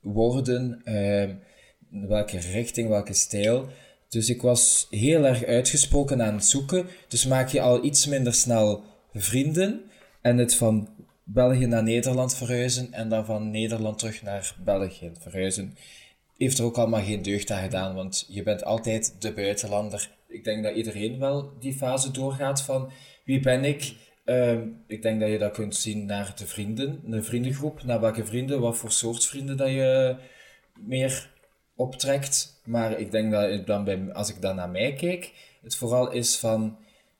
worden, 0.00 0.80
ehm, 0.84 1.34
welke 2.08 2.38
richting, 2.38 2.88
welke 2.88 3.14
stijl. 3.14 3.68
Dus 4.08 4.28
ik 4.28 4.42
was 4.42 4.86
heel 4.90 5.26
erg 5.26 5.44
uitgesproken 5.44 6.22
aan 6.22 6.34
het 6.34 6.46
zoeken. 6.46 6.86
Dus 7.08 7.26
maak 7.26 7.48
je 7.48 7.60
al 7.60 7.84
iets 7.84 8.06
minder 8.06 8.34
snel 8.34 8.84
vrienden. 9.12 9.90
En 10.20 10.38
het 10.38 10.54
van 10.54 10.88
België 11.32 11.66
naar 11.66 11.82
Nederland 11.82 12.36
verhuizen 12.36 12.92
en 12.92 13.08
dan 13.08 13.24
van 13.24 13.50
Nederland 13.50 13.98
terug 13.98 14.22
naar 14.22 14.56
België 14.64 15.12
verhuizen 15.18 15.76
heeft 16.42 16.58
er 16.58 16.64
ook 16.64 16.78
allemaal 16.78 17.02
geen 17.02 17.22
deugd 17.22 17.50
aan 17.50 17.62
gedaan, 17.62 17.94
want 17.94 18.26
je 18.28 18.42
bent 18.42 18.64
altijd 18.64 19.16
de 19.18 19.32
buitenlander. 19.32 20.10
Ik 20.28 20.44
denk 20.44 20.62
dat 20.62 20.74
iedereen 20.74 21.18
wel 21.18 21.52
die 21.58 21.74
fase 21.74 22.10
doorgaat 22.10 22.62
van 22.62 22.90
wie 23.24 23.40
ben 23.40 23.64
ik? 23.64 23.94
Ehm, 24.24 24.68
ik 24.86 25.02
denk 25.02 25.20
dat 25.20 25.28
je 25.28 25.38
dat 25.38 25.52
kunt 25.52 25.76
zien 25.76 26.06
naar 26.06 26.32
de 26.36 26.46
vrienden, 26.46 27.00
de 27.04 27.22
vriendengroep, 27.22 27.82
naar 27.82 28.00
welke 28.00 28.24
vrienden, 28.24 28.60
wat 28.60 28.76
voor 28.76 28.92
soort 28.92 29.24
vrienden 29.24 29.56
dat 29.56 29.68
je 29.68 30.16
meer 30.80 31.30
optrekt. 31.76 32.60
Maar 32.64 32.98
ik 32.98 33.10
denk 33.10 33.32
dat 33.32 33.66
dan 33.66 33.84
bij, 33.84 34.12
als 34.12 34.30
ik 34.30 34.40
dan 34.40 34.56
naar 34.56 34.70
mij 34.70 34.92
kijk, 34.92 35.32
het 35.62 35.76
vooral 35.76 36.10
is 36.10 36.38
van 36.38 36.76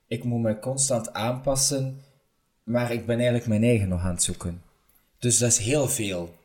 ik 0.07 0.23
moet 0.23 0.41
me 0.41 0.59
constant 0.59 1.13
aanpassen, 1.13 2.01
maar 2.63 2.91
ik 2.91 3.05
ben 3.05 3.15
eigenlijk 3.15 3.47
mijn 3.47 3.63
eigen 3.63 3.87
nog 3.87 4.01
aan 4.01 4.13
het 4.13 4.23
zoeken. 4.23 4.61
Dus 5.19 5.37
dat 5.37 5.49
is 5.51 5.57
heel 5.57 5.87
veel. 5.87 6.35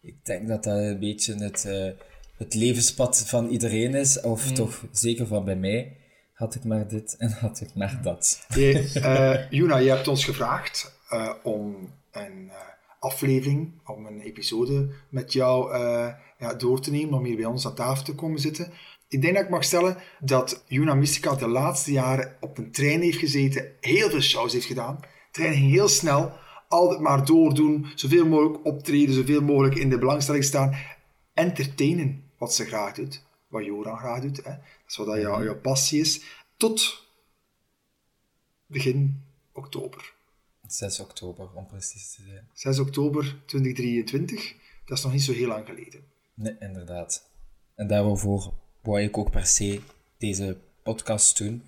Ik 0.00 0.24
denk 0.24 0.48
dat 0.48 0.64
dat 0.64 0.76
een 0.76 0.98
beetje 0.98 1.34
het, 1.34 1.64
eh, 1.64 1.90
het 2.36 2.54
levenspad 2.54 3.24
van 3.26 3.48
iedereen 3.48 3.94
is, 3.94 4.20
of 4.20 4.52
toch 4.52 4.84
zeker 4.92 5.26
van 5.26 5.44
bij 5.44 5.56
mij. 5.56 5.96
Had 6.32 6.54
ik 6.54 6.64
maar 6.64 6.88
dit 6.88 7.16
en 7.16 7.30
had 7.40 7.60
ik 7.60 7.74
maar 7.74 8.00
dat. 8.02 8.46
Je, 8.48 8.90
eh, 9.02 9.50
Juna, 9.50 9.76
je 9.76 9.90
hebt 9.90 10.08
ons 10.08 10.24
gevraagd 10.24 10.94
eh, 11.08 11.32
om 11.42 11.92
een 12.12 12.50
eh, 12.50 12.56
aflevering, 13.00 13.72
om 13.84 14.06
een 14.06 14.20
episode 14.20 14.88
met 15.08 15.32
jou 15.32 15.72
eh, 15.72 16.08
ja, 16.38 16.54
door 16.54 16.80
te 16.80 16.90
nemen, 16.90 17.18
om 17.18 17.24
hier 17.24 17.36
bij 17.36 17.44
ons 17.44 17.66
aan 17.66 17.74
tafel 17.74 18.04
te 18.04 18.14
komen 18.14 18.40
zitten. 18.40 18.72
Ik 19.08 19.22
denk 19.22 19.34
dat 19.34 19.44
ik 19.44 19.50
mag 19.50 19.64
stellen 19.64 19.96
dat 20.20 20.64
Juna 20.66 20.94
Mystica 20.94 21.34
de 21.34 21.48
laatste 21.48 21.92
jaren 21.92 22.36
op 22.40 22.58
een 22.58 22.70
trein 22.70 23.00
heeft 23.00 23.18
gezeten, 23.18 23.72
heel 23.80 24.10
veel 24.10 24.20
shows 24.20 24.52
heeft 24.52 24.66
gedaan. 24.66 25.00
Ging 25.36 25.70
heel 25.70 25.88
snel, 25.88 26.32
altijd 26.68 27.00
maar 27.00 27.24
doordoen, 27.24 27.86
zoveel 27.94 28.26
mogelijk 28.26 28.64
optreden, 28.64 29.14
zoveel 29.14 29.42
mogelijk 29.42 29.74
in 29.74 29.90
de 29.90 29.98
belangstelling 29.98 30.44
staan. 30.44 30.76
Entertainen, 31.34 32.24
wat 32.38 32.54
ze 32.54 32.64
graag 32.64 32.94
doet, 32.94 33.22
wat 33.48 33.64
Joran 33.64 33.98
graag 33.98 34.20
doet. 34.20 34.36
Hè. 34.36 34.50
Dat 34.50 34.60
is 34.88 34.96
wat 34.96 35.06
dat 35.06 35.20
jou, 35.20 35.44
jouw 35.44 35.60
passie 35.60 36.00
is. 36.00 36.22
Tot 36.56 37.04
begin 38.66 39.22
oktober. 39.52 40.14
6 40.66 41.00
oktober, 41.00 41.48
om 41.54 41.66
precies 41.66 42.14
te 42.14 42.22
zijn. 42.22 42.48
6 42.52 42.78
oktober 42.78 43.36
2023, 43.46 44.54
dat 44.84 44.98
is 44.98 45.04
nog 45.04 45.12
niet 45.12 45.22
zo 45.22 45.32
heel 45.32 45.48
lang 45.48 45.66
geleden. 45.66 46.04
Nee, 46.34 46.56
inderdaad. 46.58 47.28
En 47.74 47.86
daarvoor 47.86 48.52
wou 48.82 49.00
ik 49.00 49.18
ook 49.18 49.30
per 49.30 49.46
se 49.46 49.80
deze 50.18 50.58
podcast 50.82 51.38
doen. 51.38 51.62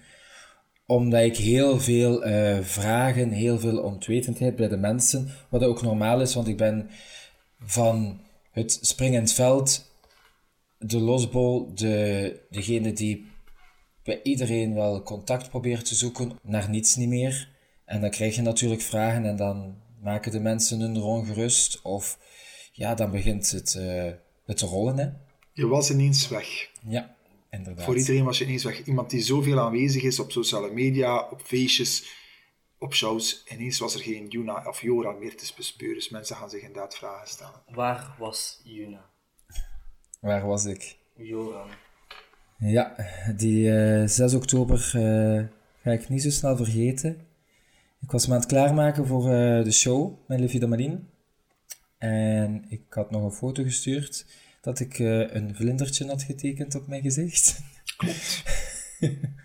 Omdat 0.90 1.22
ik 1.22 1.36
heel 1.36 1.80
veel 1.80 2.26
uh, 2.26 2.58
vragen, 2.60 3.30
heel 3.30 3.58
veel 3.58 3.78
ontwetendheid 3.78 4.56
bij 4.56 4.68
de 4.68 4.76
mensen, 4.76 5.28
wat 5.48 5.62
ook 5.62 5.82
normaal 5.82 6.20
is, 6.20 6.34
want 6.34 6.48
ik 6.48 6.56
ben 6.56 6.90
van 7.60 8.20
het 8.50 8.78
springend 8.82 9.32
veld, 9.32 9.90
de 10.78 10.98
losbol, 10.98 11.74
de, 11.74 12.40
degene 12.50 12.92
die 12.92 13.26
bij 14.02 14.20
iedereen 14.22 14.74
wel 14.74 15.02
contact 15.02 15.48
probeert 15.50 15.84
te 15.84 15.94
zoeken, 15.94 16.38
naar 16.42 16.68
niets 16.70 16.96
niet 16.96 17.08
meer. 17.08 17.48
En 17.84 18.00
dan 18.00 18.10
krijg 18.10 18.34
je 18.34 18.42
natuurlijk 18.42 18.82
vragen 18.82 19.24
en 19.24 19.36
dan 19.36 19.76
maken 20.02 20.32
de 20.32 20.40
mensen 20.40 20.80
hun 20.80 20.96
ongerust. 20.96 21.82
Of 21.82 22.18
ja, 22.72 22.94
dan 22.94 23.10
begint 23.10 23.50
het, 23.50 23.74
uh, 23.78 24.12
het 24.44 24.56
te 24.56 24.66
rollen. 24.66 24.98
Hè? 24.98 25.08
Je 25.52 25.66
was 25.66 25.90
ineens 25.90 26.28
weg. 26.28 26.70
Ja, 26.88 27.16
inderdaad. 27.50 27.84
Voor 27.84 27.96
iedereen 27.96 28.24
was 28.24 28.38
je 28.38 28.44
ineens 28.44 28.64
weg. 28.64 28.84
Iemand 28.84 29.10
die 29.10 29.20
zoveel 29.20 29.60
aanwezig 29.60 30.02
is 30.02 30.18
op 30.18 30.32
sociale 30.32 30.70
media, 30.70 31.28
op 31.30 31.40
feestjes, 31.44 32.16
op 32.78 32.94
shows. 32.94 33.44
Ineens 33.48 33.78
was 33.78 33.94
er 33.94 34.00
geen 34.00 34.28
Juna 34.28 34.64
of 34.66 34.80
Jora 34.80 35.12
meer 35.12 35.36
te 35.36 35.52
bespeuren. 35.56 35.96
Dus 35.96 36.08
mensen 36.08 36.36
gaan 36.36 36.50
zich 36.50 36.62
inderdaad 36.62 36.96
vragen 36.96 37.28
stellen. 37.28 37.62
Waar 37.68 38.14
was 38.18 38.60
Juna? 38.64 39.10
Waar 40.20 40.46
was 40.46 40.64
ik? 40.64 40.96
Joran. 41.16 41.68
Ja, 42.58 42.94
die 43.36 43.64
uh, 43.64 44.02
eh, 44.02 44.08
6 44.08 44.34
oktober 44.34 44.92
uh, 44.96 45.44
ga 45.82 45.90
ik 45.90 46.08
niet 46.08 46.22
zo 46.22 46.30
snel 46.30 46.56
vergeten. 46.56 47.26
Ik 48.00 48.10
was 48.10 48.26
me 48.26 48.32
aan 48.34 48.40
het 48.40 48.48
klaarmaken 48.48 49.06
voor 49.06 49.22
uh, 49.22 49.64
de 49.64 49.72
show 49.72 50.18
met 50.26 50.40
Livie 50.40 50.60
de 50.60 50.66
Marine. 50.66 51.00
En 51.98 52.64
ik 52.68 52.82
had 52.90 53.10
nog 53.10 53.22
een 53.22 53.32
foto 53.32 53.62
gestuurd 53.62 54.26
dat 54.68 54.80
ik 54.80 54.98
een 54.98 55.54
vlindertje 55.54 56.06
had 56.06 56.22
getekend 56.22 56.74
op 56.74 56.86
mijn 56.86 57.02
gezicht. 57.02 57.60
Klopt. 57.96 58.42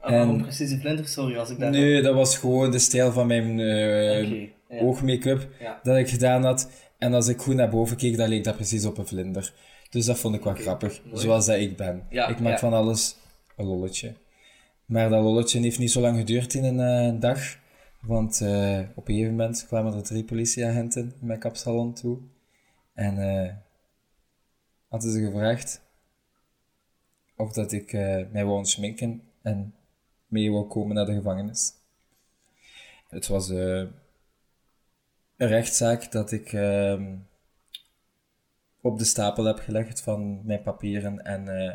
Ah, 0.00 0.14
en, 0.14 0.28
oh, 0.28 0.42
precies 0.42 0.70
een 0.70 0.80
vlinder, 0.80 1.08
sorry 1.08 1.36
als 1.36 1.50
ik 1.50 1.58
dat... 1.58 1.70
Nee, 1.70 2.02
dat 2.02 2.14
was 2.14 2.38
gewoon 2.38 2.70
de 2.70 2.78
stijl 2.78 3.12
van 3.12 3.26
mijn 3.26 3.52
okay, 3.52 4.52
ja. 4.68 4.80
oogmake-up 4.80 5.48
dat 5.82 5.96
ik 5.96 6.08
gedaan 6.08 6.44
had. 6.44 6.70
En 6.98 7.14
als 7.14 7.28
ik 7.28 7.40
goed 7.40 7.54
naar 7.54 7.68
boven 7.68 7.96
keek, 7.96 8.16
dan 8.16 8.28
leek 8.28 8.44
dat 8.44 8.56
precies 8.56 8.84
op 8.84 8.98
een 8.98 9.06
vlinder. 9.06 9.52
Dus 9.90 10.06
dat 10.06 10.18
vond 10.18 10.34
ik 10.34 10.42
wel 10.42 10.54
grappig, 10.54 11.00
zoals 11.12 11.46
dat 11.46 11.56
ik 11.56 11.76
ben. 11.76 12.02
ik 12.10 12.40
maak 12.40 12.58
van 12.58 12.72
alles 12.72 13.16
een 13.56 13.66
lolletje. 13.66 14.14
Maar 14.84 15.08
dat 15.08 15.22
lolletje 15.22 15.60
heeft 15.60 15.78
niet 15.78 15.90
zo 15.90 16.00
lang 16.00 16.18
geduurd 16.18 16.54
in 16.54 16.64
een 16.64 17.14
uh, 17.14 17.20
dag. 17.20 17.40
Want 18.00 18.40
uh, 18.42 18.78
op 18.94 19.08
een 19.08 19.14
gegeven 19.14 19.36
moment 19.36 19.66
kwamen 19.66 19.94
er 19.94 20.02
drie 20.02 20.24
politieagenten 20.24 21.14
in 21.20 21.26
mijn 21.26 21.38
kapsalon 21.38 21.94
toe. 21.94 22.18
En 22.94 23.18
uh, 23.18 23.50
hadden 24.88 25.12
ze 25.12 25.24
gevraagd 25.24 25.80
of 27.36 27.52
dat 27.52 27.72
ik 27.72 27.92
mij 28.32 28.44
wou 28.44 28.64
schminken 28.64 29.22
en 29.42 29.74
mee 30.26 30.52
wou 30.52 30.66
komen 30.66 30.94
naar 30.94 31.06
de 31.06 31.14
gevangenis. 31.14 31.72
Het 33.08 33.26
was 33.26 33.48
een 33.48 33.92
rechtszaak 35.36 36.12
dat 36.12 36.32
ik 36.32 36.52
ehm, 36.52 37.16
op 38.80 38.98
de 38.98 39.04
stapel 39.04 39.44
heb 39.44 39.58
gelegd 39.58 40.00
van 40.00 40.46
mijn 40.46 40.62
papieren 40.62 41.24
en 41.24 41.46
uh, 41.46 41.72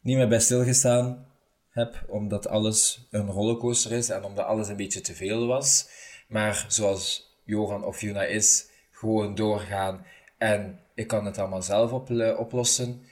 niet 0.00 0.16
meer 0.16 0.28
bij 0.28 0.40
stilgestaan 0.40 1.26
heb, 1.70 2.04
omdat 2.08 2.48
alles 2.48 3.06
een 3.10 3.26
rollercoaster 3.26 3.92
is 3.92 4.08
en 4.08 4.24
omdat 4.24 4.44
alles 4.44 4.68
een 4.68 4.76
beetje 4.76 5.00
te 5.00 5.14
veel 5.14 5.46
was. 5.46 5.88
Maar 6.28 6.64
zoals 6.68 7.34
Johan 7.44 7.84
of 7.84 8.00
Juna 8.00 8.24
is, 8.24 8.68
gewoon 8.90 9.34
doorgaan 9.34 10.04
en 10.40 10.80
ik 10.94 11.06
kan 11.06 11.24
het 11.24 11.38
allemaal 11.38 11.62
zelf 11.62 11.92
op, 11.92 12.10
oplossen, 12.38 13.02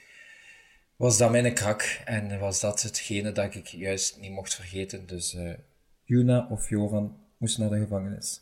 was 0.96 1.18
dat 1.18 1.30
mijn 1.30 1.54
krak 1.54 2.00
en 2.04 2.38
was 2.38 2.60
dat 2.60 2.82
hetgene 2.82 3.32
dat 3.32 3.54
ik 3.54 3.66
juist 3.66 4.20
niet 4.20 4.32
mocht 4.32 4.54
vergeten. 4.54 5.06
Dus 5.06 5.34
uh, 5.34 5.54
Juna 6.04 6.46
of 6.50 6.68
Johan 6.68 7.16
moest 7.36 7.58
naar 7.58 7.70
de 7.70 7.78
gevangenis. 7.78 8.40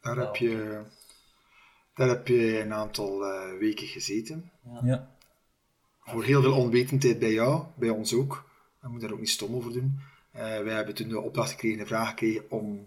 Daar 0.00 0.16
heb 0.16 0.36
je 0.36 0.82
daar 1.94 2.08
heb 2.08 2.28
je 2.28 2.60
een 2.60 2.72
aantal 2.72 3.22
uh, 3.22 3.58
weken 3.58 3.86
gezeten. 3.86 4.50
Ja. 4.64 4.80
ja. 4.84 5.16
Voor 6.00 6.24
heel 6.24 6.42
veel 6.42 6.56
onwetendheid 6.56 7.18
bij 7.18 7.32
jou, 7.32 7.64
bij 7.76 7.90
ons 7.90 8.14
ook. 8.14 8.50
We 8.80 8.88
moeten 8.88 9.08
daar 9.08 9.16
ook 9.16 9.24
niet 9.24 9.34
stom 9.34 9.54
over 9.54 9.72
doen. 9.72 10.00
Uh, 10.34 10.40
wij 10.40 10.74
hebben 10.74 10.94
toen 10.94 11.08
de 11.08 11.20
opdracht 11.20 11.50
gekregen, 11.50 11.78
de 11.78 11.86
vraag 11.86 12.08
gekregen 12.08 12.50
om 12.50 12.86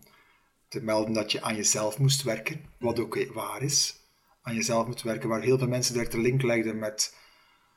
te 0.67 0.83
melden 0.83 1.13
dat 1.13 1.31
je 1.31 1.41
aan 1.41 1.55
jezelf 1.55 1.99
moest 1.99 2.23
werken. 2.23 2.65
Wat 2.77 2.99
ook 2.99 3.33
waar 3.33 3.61
is. 3.61 3.98
Aan 4.49 4.55
jezelf 4.55 4.87
moet 4.87 5.01
werken, 5.01 5.29
waar 5.29 5.41
heel 5.41 5.57
veel 5.57 5.67
mensen 5.67 5.93
direct 5.93 6.13
een 6.13 6.21
link 6.21 6.41
legden 6.41 6.79
met 6.79 7.15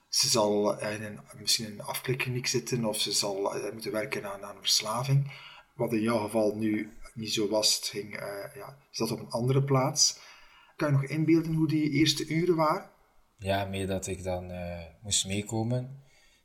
ze 0.09 0.29
zal 0.29 0.81
in 0.81 1.21
misschien 1.39 1.67
in 1.67 1.73
een 1.73 1.83
afklikkliniek 1.83 2.47
zitten 2.47 2.85
of 2.85 3.01
ze 3.01 3.13
zal 3.13 3.57
uh, 3.57 3.73
moeten 3.73 3.93
werken 3.93 4.33
aan, 4.33 4.43
aan 4.43 4.57
verslaving. 4.59 5.33
Wat 5.75 5.93
in 5.93 6.01
jouw 6.01 6.19
geval 6.19 6.57
nu 6.57 6.93
niet 7.15 7.33
zo 7.33 7.49
was, 7.49 7.75
het 7.77 7.85
ging, 7.85 8.21
uh, 8.21 8.55
ja, 8.55 8.77
zat 8.91 9.11
op 9.11 9.21
een 9.21 9.31
andere 9.31 9.63
plaats. 9.63 10.19
Kan 10.77 10.89
je 10.89 10.95
nog 10.95 11.05
inbeelden 11.05 11.55
hoe 11.55 11.69
die 11.69 11.91
eerste 11.91 12.27
uren 12.27 12.57
waren? 12.57 12.91
Ja, 13.39 13.65
mee 13.65 13.87
dat 13.87 14.07
ik 14.07 14.23
dan 14.23 14.51
uh, 14.51 14.81
moest 15.03 15.27
meekomen, 15.27 16.02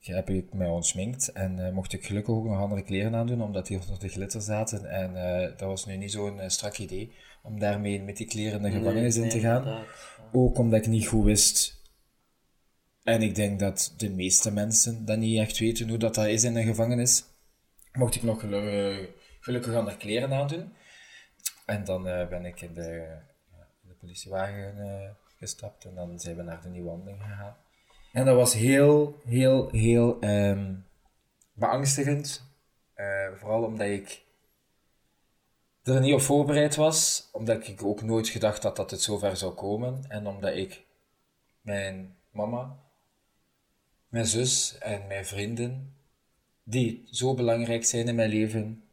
heb 0.07 0.29
ik 0.29 0.53
mij 0.53 0.67
ontsminkt 0.67 1.31
en 1.31 1.57
uh, 1.57 1.69
mocht 1.69 1.93
ik 1.93 2.05
gelukkig 2.05 2.33
ook 2.33 2.45
nog 2.45 2.59
andere 2.59 2.83
kleren 2.83 3.15
aandoen, 3.15 3.41
omdat 3.41 3.67
die 3.67 3.79
onder 3.79 3.99
de 3.99 4.07
glitter 4.07 4.41
zaten. 4.41 4.85
En 4.85 5.11
uh, 5.15 5.57
dat 5.57 5.67
was 5.67 5.85
nu 5.85 5.97
niet 5.97 6.11
zo'n 6.11 6.39
strak 6.49 6.77
idee 6.77 7.11
om 7.43 7.59
daarmee 7.59 8.01
met 8.01 8.17
die 8.17 8.27
kleren 8.27 8.61
de 8.61 8.71
gevangenis 8.71 9.15
in 9.15 9.29
te 9.29 9.39
gaan. 9.39 9.85
Ook 10.31 10.57
omdat 10.57 10.79
ik 10.79 10.87
niet 10.87 11.07
goed 11.07 11.25
wist. 11.25 11.81
En 13.03 13.21
ik 13.21 13.35
denk 13.35 13.59
dat 13.59 13.93
de 13.97 14.09
meeste 14.09 14.51
mensen 14.51 15.05
dat 15.05 15.17
niet 15.17 15.39
echt 15.39 15.57
weten 15.57 15.89
hoe 15.89 15.97
dat, 15.97 16.15
dat 16.15 16.25
is 16.25 16.43
in 16.43 16.55
een 16.55 16.65
gevangenis. 16.65 17.23
Mocht 17.91 18.15
ik 18.15 18.23
nog 18.23 18.39
gelukkig 19.39 19.73
andere 19.73 19.97
kleren 19.97 20.33
aandoen. 20.33 20.73
En 21.65 21.83
dan 21.83 22.03
ben 22.03 22.45
ik 22.45 22.61
in 22.61 22.73
de 22.73 23.17
politiewagen 23.99 24.77
uh, 24.77 25.09
gestapt 25.37 25.85
en 25.85 25.95
dan 25.95 26.19
zijn 26.19 26.35
we 26.35 26.43
naar 26.43 26.61
de 26.61 26.69
Nieuwanding 26.69 27.21
gegaan. 27.21 27.55
En 28.17 28.25
dat 28.25 28.36
was 28.36 28.53
heel, 28.53 29.19
heel, 29.25 29.69
heel 29.69 30.24
um, 30.24 30.86
beangstigend. 31.53 32.43
Uh, 32.95 33.33
vooral 33.33 33.63
omdat 33.63 33.88
ik 33.88 34.24
er 35.83 36.00
niet 36.00 36.13
op 36.13 36.21
voorbereid 36.21 36.75
was, 36.75 37.29
omdat 37.31 37.67
ik 37.67 37.83
ook 37.83 38.01
nooit 38.01 38.27
gedacht 38.27 38.63
had 38.63 38.75
dat 38.75 38.91
het 38.91 39.01
zover 39.01 39.38
zou 39.38 39.53
komen. 39.53 40.05
En 40.07 40.27
omdat 40.27 40.55
ik 40.55 40.86
mijn 41.62 42.15
mama, 42.31 42.79
mijn 44.09 44.25
zus 44.25 44.77
en 44.77 45.07
mijn 45.07 45.25
vrienden, 45.25 45.95
die 46.63 47.07
zo 47.12 47.33
belangrijk 47.33 47.86
zijn 47.86 48.07
in 48.07 48.15
mijn 48.15 48.29
leven, 48.29 48.83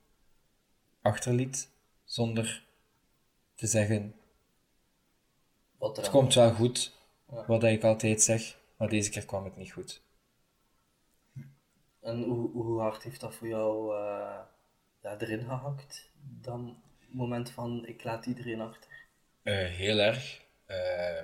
achterliet 1.02 1.69
zonder 2.04 2.64
te 3.54 3.66
zeggen 3.66 4.14
het 5.78 6.11
komt 6.11 6.35
wel 6.35 6.52
goed, 6.52 6.93
wat 7.47 7.62
ik 7.62 7.85
altijd 7.85 8.23
zeg, 8.23 8.57
maar 8.76 8.88
deze 8.88 9.11
keer 9.11 9.25
kwam 9.25 9.45
het 9.45 9.57
niet 9.57 9.73
goed. 9.73 10.02
En 12.00 12.23
hoe, 12.23 12.50
hoe 12.50 12.81
hard 12.81 13.02
heeft 13.02 13.21
dat 13.21 13.35
voor 13.35 13.49
jou 13.49 13.95
uh, 13.95 14.40
ja, 15.02 15.19
erin 15.19 15.45
gehakt? 15.45 16.11
Dan 16.40 16.83
moment 17.09 17.50
van 17.50 17.87
ik 17.87 18.04
laat 18.04 18.26
iedereen 18.26 18.61
achter? 18.61 18.90
Uh, 19.43 19.69
heel 19.69 19.99
erg. 19.99 20.43
Uh, 20.66 21.19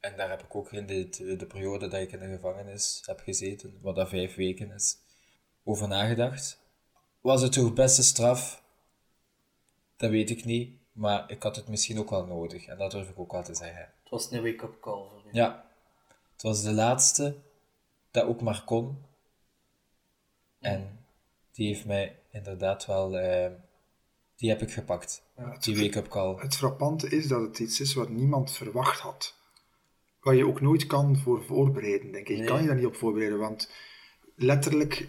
en 0.00 0.16
daar 0.16 0.30
heb 0.30 0.42
ik 0.42 0.54
ook 0.54 0.72
in 0.72 0.86
de, 0.86 1.08
de, 1.36 1.46
periode 1.46 1.88
dat 1.88 2.00
ik 2.00 2.12
in 2.12 2.20
de 2.20 2.34
gevangenis 2.34 3.02
heb 3.06 3.20
gezeten, 3.20 3.78
wat 3.80 3.96
dat 3.96 4.08
vijf 4.08 4.34
weken 4.34 4.70
is, 4.70 4.96
over 5.64 5.88
nagedacht. 5.88 6.62
Was 7.20 7.42
het 7.42 7.52
toch 7.52 7.72
beste 7.72 8.02
straf? 8.02 8.62
Dat 9.96 10.10
weet 10.10 10.30
ik 10.30 10.44
niet. 10.44 10.82
Maar 10.92 11.30
ik 11.30 11.42
had 11.42 11.56
het 11.56 11.68
misschien 11.68 11.98
ook 11.98 12.10
wel 12.10 12.26
nodig. 12.26 12.66
En 12.66 12.78
dat 12.78 12.90
durf 12.90 13.08
ik 13.08 13.18
ook 13.18 13.32
wel 13.32 13.42
te 13.42 13.54
zeggen. 13.54 13.92
Het 14.02 14.10
was 14.10 14.30
een 14.30 14.42
wake-up 14.42 14.80
call 14.80 15.08
voor 15.08 15.22
je. 15.24 15.28
Ja. 15.32 15.63
Was 16.44 16.62
de 16.62 16.72
laatste 16.72 17.36
dat 18.10 18.24
ook 18.24 18.40
maar 18.40 18.62
kon. 18.64 18.98
En 20.60 21.06
die 21.52 21.66
heeft 21.66 21.86
mij 21.86 22.18
inderdaad 22.30 22.86
wel... 22.86 23.18
Uh, 23.20 23.46
die 24.36 24.48
heb 24.48 24.62
ik 24.62 24.72
gepakt. 24.72 25.22
die 25.60 25.80
wake-up 25.80 26.08
call. 26.08 26.36
Het 26.36 26.56
frappante 26.56 27.08
is 27.08 27.28
dat 27.28 27.40
het 27.40 27.58
iets 27.58 27.80
is 27.80 27.94
wat 27.94 28.08
niemand 28.08 28.52
verwacht 28.52 29.00
had. 29.00 29.34
Waar 30.20 30.34
je 30.34 30.46
ook 30.46 30.60
nooit 30.60 30.86
kan 30.86 31.16
voor 31.16 31.44
voorbereiden, 31.44 32.12
denk 32.12 32.28
ik. 32.28 32.36
Nee. 32.36 32.46
kan 32.46 32.60
je 32.60 32.66
daar 32.66 32.76
niet 32.76 32.86
op 32.86 32.96
voorbereiden, 32.96 33.38
want 33.38 33.70
letterlijk 34.34 35.08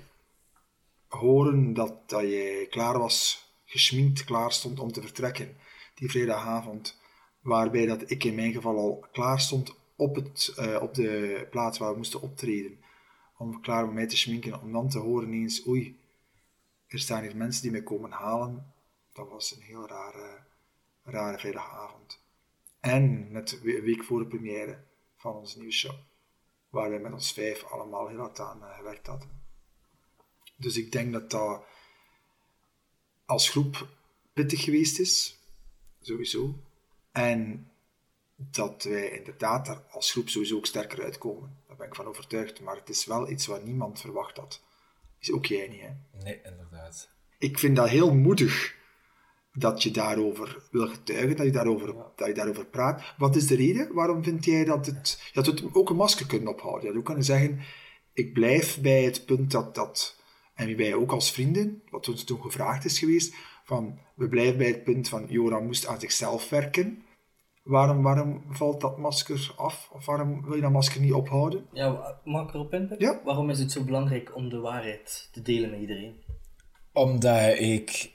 horen 1.07 1.73
dat, 1.73 2.09
dat 2.09 2.21
je 2.21 2.67
klaar 2.69 2.99
was, 2.99 3.45
geschminkt 3.65 4.23
klaar 4.23 4.51
stond 4.51 4.79
om 4.79 4.91
te 4.91 5.01
vertrekken 5.01 5.57
die 5.95 6.09
vrijdagavond, 6.09 6.99
waarbij 7.41 7.85
dat 7.85 8.09
ik 8.09 8.23
in 8.23 8.35
mijn 8.35 8.53
geval 8.53 8.77
al 8.77 9.07
klaar 9.11 9.39
stond 9.39 9.75
op, 9.95 10.15
het, 10.15 10.55
uh, 10.59 10.81
op 10.81 10.93
de 10.93 11.47
plaats 11.49 11.77
waar 11.77 11.91
we 11.91 11.97
moesten 11.97 12.21
optreden, 12.21 12.79
om 13.37 13.61
klaar 13.61 13.87
om 13.87 13.93
mij 13.93 14.07
te 14.07 14.17
schminken, 14.17 14.61
om 14.61 14.71
dan 14.71 14.89
te 14.89 14.99
horen 14.99 15.33
eens, 15.33 15.67
oei, 15.67 15.99
er 16.87 16.99
staan 16.99 17.21
hier 17.21 17.35
mensen 17.35 17.61
die 17.61 17.71
mij 17.71 17.83
komen 17.83 18.11
halen. 18.11 18.73
dat 19.13 19.29
was 19.29 19.55
een 19.55 19.61
heel 19.61 19.87
rare, 19.87 20.43
rare 21.03 21.37
vrijdagavond. 21.37 22.23
En 22.79 23.31
net 23.31 23.51
een 23.51 23.81
week 23.81 24.03
voor 24.03 24.19
de 24.19 24.27
première 24.27 24.83
van 25.15 25.35
onze 25.35 25.57
nieuwe 25.57 25.73
show, 25.73 25.95
waar 26.69 26.89
wij 26.89 26.99
met 26.99 27.13
ons 27.13 27.33
vijf 27.33 27.63
allemaal 27.63 28.07
heel 28.07 28.19
hard 28.19 28.39
aan 28.39 28.59
uh, 28.61 28.75
gewerkt 28.75 29.07
hadden. 29.07 29.29
Dus 30.55 30.77
ik 30.77 30.91
denk 30.91 31.13
dat 31.13 31.31
dat 31.31 31.63
als 33.25 33.49
groep 33.49 33.87
pittig 34.33 34.63
geweest 34.63 34.99
is, 34.99 35.39
sowieso. 36.01 36.55
En 37.11 37.69
dat 38.35 38.83
wij 38.83 39.09
inderdaad 39.09 39.65
daar 39.65 39.81
als 39.89 40.11
groep 40.11 40.29
sowieso 40.29 40.55
ook 40.55 40.65
sterker 40.65 41.03
uitkomen. 41.03 41.57
Daar 41.67 41.77
ben 41.77 41.87
ik 41.87 41.95
van 41.95 42.05
overtuigd. 42.05 42.61
Maar 42.61 42.75
het 42.75 42.89
is 42.89 43.05
wel 43.05 43.29
iets 43.29 43.45
wat 43.45 43.63
niemand 43.63 44.01
verwacht 44.01 44.37
had. 44.37 44.63
Is 45.19 45.31
ook 45.31 45.45
jij 45.45 45.67
niet, 45.67 45.81
hè? 45.81 45.89
Nee, 46.23 46.41
inderdaad. 46.43 47.09
Ik 47.37 47.59
vind 47.59 47.75
dat 47.75 47.89
heel 47.89 48.13
moedig 48.13 48.75
dat 49.53 49.83
je 49.83 49.91
daarover 49.91 50.67
wil 50.71 50.87
getuigen, 50.87 51.35
dat 51.35 51.45
je 51.45 51.51
daarover, 51.51 51.95
dat 52.15 52.27
je 52.27 52.33
daarover 52.33 52.65
praat. 52.65 53.13
Wat 53.17 53.35
is 53.35 53.47
de 53.47 53.55
reden? 53.55 53.93
Waarom 53.93 54.23
vind 54.23 54.45
jij 54.45 54.63
dat 54.65 54.85
het... 54.85 55.21
Je 55.33 55.39
had 55.39 55.45
het 55.45 55.73
ook 55.73 55.89
een 55.89 55.95
masker 55.95 56.25
kunnen 56.25 56.53
ophouden. 56.53 56.81
Je 56.81 56.87
had 56.87 56.97
ook 56.97 57.05
kunnen 57.05 57.23
zeggen, 57.23 57.59
ik 58.13 58.33
blijf 58.33 58.81
bij 58.81 59.03
het 59.03 59.25
punt 59.25 59.51
dat 59.51 59.75
dat... 59.75 60.23
En 60.53 60.77
wij 60.77 60.93
ook 60.93 61.11
als 61.11 61.31
vrienden, 61.31 61.81
wat 61.89 62.07
ons 62.07 62.23
toen 62.23 62.41
gevraagd 62.41 62.85
is 62.85 62.99
geweest, 62.99 63.35
van 63.63 63.99
we 64.15 64.29
blijven 64.29 64.57
bij 64.57 64.67
het 64.67 64.83
punt 64.83 65.09
van 65.09 65.25
Joran 65.29 65.65
moest 65.65 65.87
aan 65.87 65.99
zichzelf 65.99 66.49
werken. 66.49 67.04
Waarom, 67.65 68.01
waarom 68.01 68.43
valt 68.49 68.81
dat 68.81 68.97
masker 68.97 69.53
af? 69.55 69.89
Of 69.93 70.05
waarom 70.05 70.41
wil 70.43 70.55
je 70.55 70.61
dat 70.61 70.71
masker 70.71 71.01
niet 71.01 71.13
ophouden? 71.13 71.65
Ja, 71.71 72.19
mag 72.23 72.47
ik 72.47 72.53
erop 72.53 72.73
inpikken? 72.73 73.07
Ja. 73.07 73.21
Waarom 73.23 73.49
is 73.49 73.59
het 73.59 73.71
zo 73.71 73.83
belangrijk 73.83 74.35
om 74.35 74.49
de 74.49 74.59
waarheid 74.59 75.29
te 75.31 75.41
delen 75.41 75.69
met 75.69 75.79
iedereen? 75.79 76.23
Omdat 76.93 77.59
ik 77.59 78.13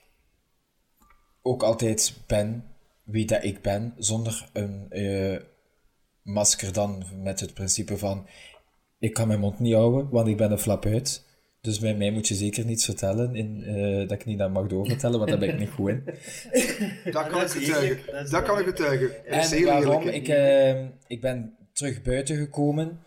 ook 1.42 1.62
altijd 1.62 2.24
ben 2.26 2.74
wie 3.04 3.26
dat 3.26 3.44
ik 3.44 3.62
ben, 3.62 3.94
zonder 3.96 4.50
een 4.52 4.86
uh, 4.90 5.40
masker 6.22 6.72
dan 6.72 7.04
met 7.22 7.40
het 7.40 7.54
principe 7.54 7.98
van 7.98 8.26
ik 8.98 9.12
kan 9.12 9.28
mijn 9.28 9.40
mond 9.40 9.58
niet 9.58 9.74
houden, 9.74 10.10
want 10.10 10.28
ik 10.28 10.36
ben 10.36 10.50
een 10.50 10.58
flap 10.58 10.84
uit. 10.84 11.28
Dus 11.60 11.78
bij 11.78 11.94
mij 11.94 12.10
moet 12.10 12.28
je 12.28 12.34
zeker 12.34 12.64
niets 12.64 12.84
vertellen 12.84 13.34
in, 13.34 13.62
uh, 13.66 14.08
dat 14.08 14.20
ik 14.20 14.24
niet 14.24 14.38
dat 14.38 14.52
mag 14.52 14.66
doorvertellen, 14.66 15.18
want 15.18 15.30
daar 15.30 15.38
ben 15.38 15.48
ik 15.48 15.58
niet 15.58 15.70
goed 15.70 15.90
in. 15.90 16.04
dat 17.12 17.26
kan 17.26 17.42
ik 17.42 17.48
getuigen. 17.48 18.30
Dat 18.30 18.42
kan 18.42 18.58
ik 18.58 18.64
getuigen. 18.64 19.26
En 19.26 19.64
waarom? 19.64 20.08
Ik, 20.08 20.28
uh, 20.28 20.84
ik 21.06 21.20
ben 21.20 21.54
terug 21.72 22.02
buiten 22.02 22.36
gekomen 22.36 23.00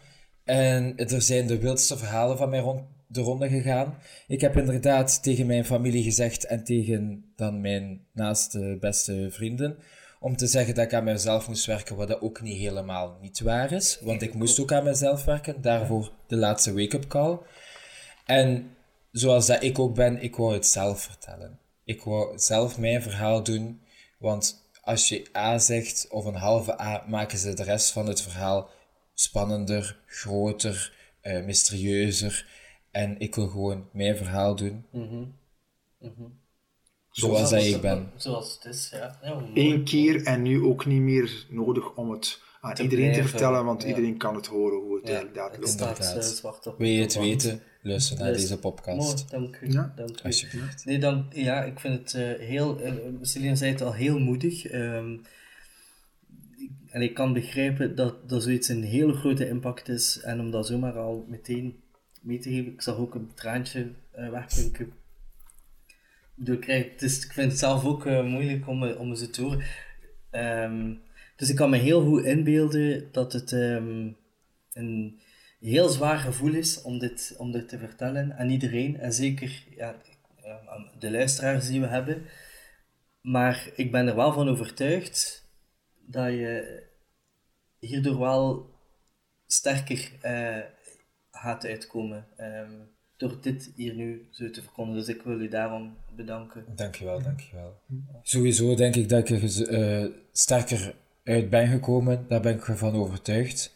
en 0.43 0.97
er 0.97 1.21
zijn 1.21 1.47
de 1.47 1.59
wildste 1.59 1.97
verhalen 1.97 2.37
van 2.37 2.49
mij 2.49 2.59
rond 2.59 2.81
de 3.07 3.21
ronde 3.21 3.49
gegaan. 3.49 3.97
Ik 4.27 4.41
heb 4.41 4.57
inderdaad 4.57 5.23
tegen 5.23 5.45
mijn 5.45 5.65
familie 5.65 6.03
gezegd 6.03 6.45
en 6.45 6.63
tegen 6.63 7.31
dan 7.35 7.61
mijn 7.61 8.05
naaste 8.13 8.77
beste 8.79 9.27
vrienden 9.31 9.77
om 10.23 10.35
te 10.35 10.47
zeggen 10.47 10.75
dat 10.75 10.85
ik 10.85 10.93
aan 10.93 11.03
mezelf 11.03 11.47
moest 11.47 11.65
werken, 11.65 11.95
wat 11.95 12.07
dat 12.07 12.21
ook 12.21 12.41
niet 12.41 12.57
helemaal 12.57 13.17
niet 13.21 13.39
waar 13.39 13.71
is. 13.71 13.99
Want 14.01 14.21
ik 14.21 14.33
moest 14.33 14.59
ook 14.59 14.71
aan 14.71 14.83
mezelf 14.83 15.25
werken, 15.25 15.61
daarvoor 15.61 16.11
de 16.27 16.35
laatste 16.35 16.73
wake-up 16.73 17.07
call. 17.07 17.37
En 18.25 18.75
zoals 19.11 19.45
dat 19.45 19.63
ik 19.63 19.79
ook 19.79 19.95
ben, 19.95 20.21
ik 20.21 20.35
wou 20.35 20.53
het 20.53 20.65
zelf 20.65 21.01
vertellen. 21.01 21.59
Ik 21.83 22.03
wou 22.03 22.39
zelf 22.39 22.77
mijn 22.77 23.01
verhaal 23.01 23.43
doen, 23.43 23.81
want 24.19 24.63
als 24.81 25.09
je 25.09 25.29
A 25.35 25.57
zegt 25.57 26.07
of 26.09 26.25
een 26.25 26.35
halve 26.35 26.81
A, 26.81 27.03
maken 27.07 27.37
ze 27.37 27.53
de 27.53 27.63
rest 27.63 27.91
van 27.91 28.07
het 28.07 28.21
verhaal 28.21 28.69
spannender, 29.13 29.99
groter, 30.05 30.93
uh, 31.23 31.45
mysterieuzer. 31.45 32.47
En 32.91 33.19
ik 33.19 33.35
wil 33.35 33.47
gewoon 33.47 33.89
mijn 33.91 34.17
verhaal 34.17 34.55
doen. 34.55 34.85
Mm 34.91 35.07
-hmm. 35.07 36.41
Zoals 37.09 37.49
dat 37.49 37.63
ik 37.63 37.81
ben. 37.81 38.11
Zoals 38.15 38.53
het 38.53 38.73
is, 38.73 38.89
ja. 38.91 39.19
ja 39.21 39.43
Eén 39.53 39.83
keer 39.83 40.25
en 40.25 40.41
nu 40.41 40.63
ook 40.63 40.85
niet 40.85 41.01
meer 41.01 41.45
nodig 41.49 41.95
om 41.95 42.11
het 42.11 42.41
aan 42.61 42.73
te 42.73 42.83
iedereen 42.83 43.05
blijven, 43.05 43.23
te 43.23 43.29
vertellen, 43.29 43.65
want 43.65 43.81
ja. 43.81 43.87
iedereen 43.87 44.17
kan 44.17 44.35
het 44.35 44.45
horen 44.45 44.79
hoe 44.79 44.95
het 44.95 45.07
ja, 45.07 45.13
eigenlijk. 45.13 45.67
Staat, 45.67 45.99
uh, 45.99 46.21
zwart 46.21 46.67
op 46.67 46.77
Wil 46.77 46.87
je 46.87 47.01
het 47.01 47.15
weten? 47.15 47.61
Luister 47.85 48.19
naar 48.19 48.33
deze 48.33 48.59
podcast. 48.59 49.31
Mooi, 49.31 49.43
dank 49.43 49.59
u. 49.61 49.71
Ja? 49.71 49.93
Dank 49.95 50.19
u. 50.19 50.23
Alsjeblieft. 50.23 50.85
Nee, 50.85 50.99
dan, 50.99 51.25
ja, 51.29 51.63
ik 51.63 51.79
vind 51.79 51.99
het 51.99 52.13
uh, 52.13 52.47
heel, 52.47 52.85
uh, 52.85 52.93
Celine 53.21 53.55
zei 53.55 53.71
het 53.71 53.81
al, 53.81 53.93
heel 53.93 54.19
moedig. 54.19 54.73
Um, 54.73 55.21
en 56.89 57.01
ik 57.01 57.13
kan 57.13 57.33
begrijpen 57.33 57.95
dat, 57.95 58.29
dat 58.29 58.43
zoiets 58.43 58.67
een 58.67 58.83
hele 58.83 59.13
grote 59.13 59.47
impact 59.47 59.89
is. 59.89 60.19
En 60.19 60.39
om 60.39 60.51
dat 60.51 60.67
zomaar 60.67 60.97
al 60.97 61.25
meteen 61.29 61.79
mee 62.21 62.39
te 62.39 62.49
geven, 62.49 62.73
ik 62.73 62.81
zag 62.81 62.97
ook 62.97 63.15
een 63.15 63.31
traantje 63.33 63.91
uh, 64.17 64.29
wegpinken. 64.29 64.91
Ik, 66.45 66.63
het 66.63 67.01
is, 67.01 67.25
ik 67.25 67.31
vind 67.31 67.49
het 67.49 67.59
zelf 67.59 67.85
ook 67.85 68.05
moeilijk 68.05 68.67
om, 68.67 68.83
om 68.83 69.15
ze 69.15 69.29
te 69.29 69.41
horen. 69.41 69.63
Um, 70.31 71.01
dus 71.35 71.49
ik 71.49 71.55
kan 71.55 71.69
me 71.69 71.77
heel 71.77 72.05
goed 72.05 72.23
inbeelden 72.23 73.07
dat 73.11 73.33
het 73.33 73.51
um, 73.51 74.15
een 74.73 75.19
heel 75.69 75.89
zwaar 75.89 76.17
gevoel 76.17 76.53
is 76.53 76.81
om 76.81 76.99
dit, 76.99 77.35
om 77.37 77.51
dit 77.51 77.69
te 77.69 77.77
vertellen 77.77 78.37
aan 78.37 78.49
iedereen. 78.49 78.99
En 78.99 79.13
zeker 79.13 79.65
ja, 79.75 79.95
de 80.99 81.11
luisteraars 81.11 81.67
die 81.67 81.81
we 81.81 81.87
hebben. 81.87 82.25
Maar 83.21 83.69
ik 83.75 83.91
ben 83.91 84.07
er 84.07 84.15
wel 84.15 84.33
van 84.33 84.49
overtuigd 84.49 85.47
dat 86.07 86.31
je 86.31 86.83
hierdoor 87.79 88.19
wel 88.19 88.69
sterker 89.45 90.11
uh, 90.23 90.63
gaat 91.31 91.65
uitkomen. 91.65 92.27
Um, 92.37 92.91
door 93.17 93.37
dit 93.41 93.71
hier 93.75 93.93
nu 93.93 94.27
zo 94.31 94.49
te 94.49 94.61
verkondigen. 94.61 95.05
Dus 95.05 95.15
ik 95.15 95.21
wil 95.21 95.39
u 95.39 95.47
daarom 95.47 95.97
bedanken. 96.15 96.65
Dankjewel, 96.75 97.21
dankjewel. 97.21 97.81
Sowieso 98.21 98.75
denk 98.75 98.95
ik 98.95 99.09
dat 99.09 99.29
ik 99.29 99.41
er 99.41 99.71
uh, 99.71 100.11
sterker 100.31 100.95
uit 101.23 101.49
ben 101.49 101.67
gekomen. 101.67 102.25
Daar 102.27 102.41
ben 102.41 102.55
ik 102.55 102.67
ervan 102.67 102.95
overtuigd. 102.95 103.73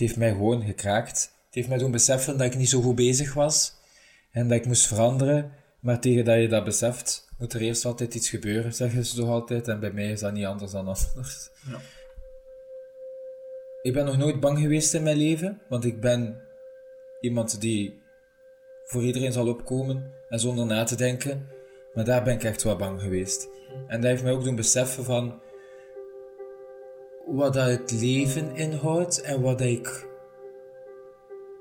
Het 0.00 0.08
heeft 0.08 0.20
mij 0.20 0.30
gewoon 0.30 0.62
gekraakt. 0.62 1.32
Het 1.46 1.54
heeft 1.54 1.68
mij 1.68 1.78
doen 1.78 1.90
beseffen 1.90 2.38
dat 2.38 2.46
ik 2.46 2.56
niet 2.56 2.68
zo 2.68 2.80
goed 2.80 2.94
bezig 2.94 3.34
was. 3.34 3.72
En 4.30 4.48
dat 4.48 4.58
ik 4.58 4.66
moest 4.66 4.86
veranderen. 4.86 5.52
Maar 5.80 6.00
tegen 6.00 6.24
dat 6.24 6.40
je 6.40 6.48
dat 6.48 6.64
beseft, 6.64 7.28
moet 7.38 7.52
er 7.52 7.60
eerst 7.60 7.84
altijd 7.84 8.14
iets 8.14 8.30
gebeuren, 8.30 8.74
zeggen 8.74 9.06
ze 9.06 9.16
toch 9.16 9.28
altijd. 9.28 9.68
En 9.68 9.80
bij 9.80 9.92
mij 9.92 10.10
is 10.10 10.20
dat 10.20 10.32
niet 10.32 10.44
anders 10.44 10.72
dan 10.72 10.86
anders. 10.86 11.50
Ja. 11.70 11.80
Ik 13.82 13.92
ben 13.92 14.04
nog 14.04 14.16
nooit 14.16 14.40
bang 14.40 14.58
geweest 14.58 14.94
in 14.94 15.02
mijn 15.02 15.16
leven. 15.16 15.60
Want 15.68 15.84
ik 15.84 16.00
ben 16.00 16.40
iemand 17.20 17.60
die 17.60 18.02
voor 18.84 19.02
iedereen 19.02 19.32
zal 19.32 19.48
opkomen 19.48 20.12
en 20.28 20.40
zonder 20.40 20.66
na 20.66 20.84
te 20.84 20.96
denken. 20.96 21.48
Maar 21.94 22.04
daar 22.04 22.22
ben 22.22 22.34
ik 22.34 22.44
echt 22.44 22.62
wel 22.62 22.76
bang 22.76 23.00
geweest. 23.00 23.48
En 23.86 24.00
dat 24.00 24.10
heeft 24.10 24.22
mij 24.22 24.32
ook 24.32 24.44
doen 24.44 24.56
beseffen 24.56 25.04
van 25.04 25.40
wat 27.26 27.52
dat 27.52 27.68
het 27.68 27.92
leven 27.92 28.56
inhoudt 28.56 29.20
en 29.20 29.40
wat 29.40 29.60
ik 29.60 30.08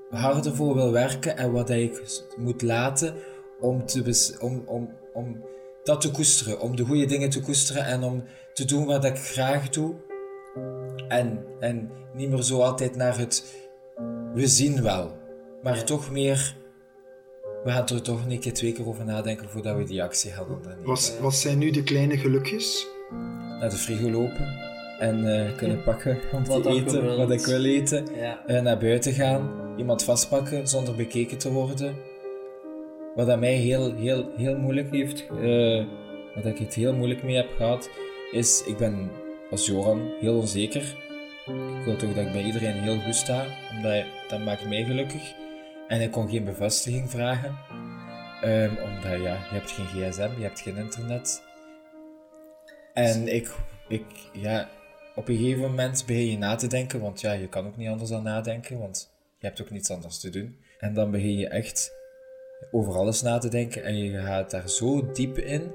harder 0.10 0.56
voor 0.56 0.76
wil 0.76 0.91
werken 0.91 1.38
en 1.38 1.52
wat 1.52 1.69
ik 1.69 2.24
moet 2.38 2.62
laten 2.62 3.13
om, 3.60 3.86
te 3.86 4.38
om, 4.39 4.63
om, 4.65 4.89
om 5.13 5.43
dat 5.84 6.02
te 6.02 6.12
koesteren, 6.12 6.60
om 6.60 6.76
de 6.76 6.86
goede 6.86 7.06
dingen 7.06 7.30
te 7.30 7.41
koesteren 7.41 7.86
en 7.86 8.04
om 8.04 8.24
te 8.54 8.65
doen 8.65 8.86
wat 8.86 9.06
ik 9.06 9.17
graag 9.17 9.69
doe. 9.69 9.93
En, 11.08 11.45
en 11.60 11.91
niet 12.13 12.30
meer 12.30 12.41
zo 12.41 12.62
altijd 12.62 12.95
naar 12.95 13.17
het 13.17 13.58
we 14.34 14.48
zien 14.48 14.82
wel, 14.82 15.17
maar 15.63 15.84
toch 15.84 16.12
meer 16.12 16.58
we 17.63 17.72
gaan 17.72 17.88
er 17.88 18.02
toch 18.02 18.26
een 18.26 18.39
keer 18.39 18.54
twee 18.54 18.72
keer 18.72 18.88
over 18.88 19.06
nadenken 19.06 19.50
voordat 19.50 19.78
we 19.78 19.84
die 19.84 20.04
actie 20.04 20.32
gaan 20.32 20.50
ondernemen. 20.50 20.86
Wat, 20.86 21.17
wat 21.22 21.36
zijn 21.36 21.58
nu 21.58 21.72
de 21.72 21.84
kleine 21.84 22.17
gelukjes? 22.17 22.88
Naar 23.60 23.69
de 23.69 23.76
frigo 23.76 24.10
lopen 24.10 24.68
en 24.99 25.25
uh, 25.25 25.55
kunnen 25.55 25.83
pakken 25.83 26.17
om 26.33 26.45
Wat 26.45 26.65
eten 26.65 27.17
wat 27.17 27.31
ik 27.31 27.45
wil 27.45 27.65
eten. 27.65 28.07
Ja. 28.15 28.45
Eh, 28.45 28.62
naar 28.62 28.77
buiten 28.77 29.13
gaan, 29.13 29.73
iemand 29.77 30.03
vastpakken 30.03 30.67
zonder 30.67 30.95
bekeken 30.95 31.38
te 31.38 31.51
worden. 31.51 31.95
Wat 33.15 33.27
dat 33.27 33.39
mij 33.39 33.53
heel, 33.53 33.95
heel, 33.95 34.31
heel 34.38 34.57
moeilijk 34.57 34.91
heeft, 34.91 35.27
eh, 35.41 35.85
wat 36.35 36.45
ik 36.45 36.57
het 36.57 36.73
heel 36.73 36.93
moeilijk 36.93 37.23
mee 37.23 37.35
heb 37.35 37.49
gehad, 37.57 37.89
is 38.31 38.63
ik 38.65 38.77
ben 38.77 39.12
als 39.51 39.65
Joran 39.65 40.12
heel 40.19 40.38
onzeker. 40.38 40.95
Ik 41.79 41.85
wil 41.85 41.95
toch 41.95 42.13
dat 42.13 42.25
ik 42.25 42.31
bij 42.31 42.43
iedereen 42.43 42.73
heel 42.73 42.99
goed 42.99 43.15
sta, 43.15 43.45
omdat 43.75 44.03
dat 44.27 44.39
maakt 44.39 44.67
mij 44.67 44.83
gelukkig. 44.83 45.33
En 45.88 46.01
ik 46.01 46.12
kon 46.12 46.29
geen 46.29 46.43
bevestiging 46.43 47.09
vragen, 47.09 47.55
Ehm, 48.41 48.75
omdat 48.83 49.21
ja, 49.21 49.33
je 49.33 49.55
hebt 49.55 49.71
geen 49.71 49.85
gsm, 49.85 50.29
je 50.38 50.43
hebt 50.43 50.59
geen 50.59 50.77
internet. 50.77 51.43
En 52.93 53.35
ik, 53.35 53.51
ik, 53.88 54.05
ja, 54.33 54.69
op 55.19 55.27
een 55.27 55.38
gegeven 55.38 55.62
moment 55.62 56.03
begin 56.05 56.32
je 56.32 56.38
na 56.38 56.55
te 56.55 56.67
denken, 56.67 56.99
want 56.99 57.21
ja, 57.21 57.32
je 57.32 57.49
kan 57.49 57.67
ook 57.67 57.77
niet 57.77 57.89
anders 57.89 58.10
dan 58.10 58.23
nadenken, 58.23 58.79
want 58.79 59.12
je 59.38 59.47
hebt 59.47 59.62
ook 59.62 59.69
niets 59.69 59.91
anders 59.91 60.19
te 60.19 60.29
doen. 60.29 60.58
En 60.77 60.93
dan 60.93 61.12
begin 61.12 61.38
je 61.38 61.47
echt 61.47 61.91
over 62.71 62.93
alles 62.93 63.21
na 63.21 63.38
te 63.38 63.49
denken 63.49 63.84
en 63.84 63.97
je 63.97 64.19
gaat 64.19 64.51
daar 64.51 64.69
zo 64.69 65.12
diep 65.12 65.38
in 65.38 65.71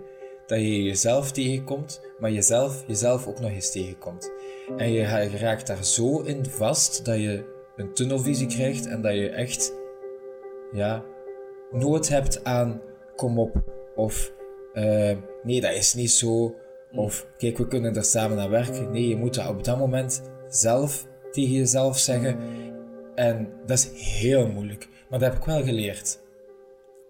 dat 0.46 0.59
je 0.59 0.83
jezelf 0.83 1.33
tegenkomt, 1.33 2.00
maar 2.18 2.30
jezelf, 2.30 2.85
jezelf 2.87 3.26
ook 3.26 3.40
nog 3.40 3.50
eens 3.50 3.72
tegenkomt. 3.72 4.33
En 4.76 4.92
je, 4.92 5.04
raakt 5.37 5.66
daar 5.66 5.85
zo 5.85 6.20
in 6.20 6.46
vast 6.46 7.04
dat 7.04 7.16
je 7.16 7.52
een 7.76 7.92
tunnelvisie 7.94 8.46
krijgt 8.46 8.87
en 8.87 9.02
dat 9.02 9.14
je 9.14 9.28
echt 9.28 9.72
ja, 10.72 11.04
nood 11.70 12.09
hebt 12.09 12.44
aan 12.44 12.80
kom 13.16 13.38
op 13.38 13.62
of 13.94 14.33
eh, 14.72 15.16
nee, 15.42 15.61
dat 15.61 15.74
is 15.74 15.94
niet 15.94 16.11
zo. 16.11 16.54
Of 16.94 17.26
kijk, 17.38 17.59
we 17.59 17.68
kunnen 17.68 17.96
er 17.96 18.04
samen 18.04 18.38
aan 18.38 18.50
werken. 18.50 18.90
Nee, 18.90 19.09
je 19.09 19.16
moet 19.16 19.35
dat 19.35 19.48
op 19.48 19.64
dat 19.64 19.78
moment 19.78 20.22
zelf 20.48 21.07
tegen 21.33 21.52
jezelf 21.52 21.98
zeggen. 21.98 22.38
En 23.14 23.52
dat 23.66 23.78
is 23.78 24.18
heel 24.20 24.48
moeilijk. 24.48 24.88
Maar 25.11 25.18
dat 25.18 25.30
heb 25.33 25.40
ik 25.40 25.46
wel 25.46 25.62
geleerd. 25.64 26.18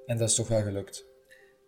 En 0.06 0.18
dat 0.18 0.28
is 0.28 0.34
toch 0.34 0.48
wel 0.48 0.62
gelukt. 0.62 1.04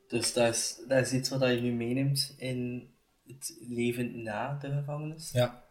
Dus 0.09 0.33
dat 0.33 0.55
is, 0.55 0.81
dat 0.89 0.99
is 1.07 1.13
iets 1.13 1.29
wat 1.29 1.41
je 1.49 1.61
nu 1.61 1.73
meeneemt 1.73 2.35
in 2.39 2.89
het 3.27 3.57
leven 3.69 4.23
na 4.23 4.59
de 4.61 4.71
gevangenis? 4.71 5.31
Ja. 5.33 5.65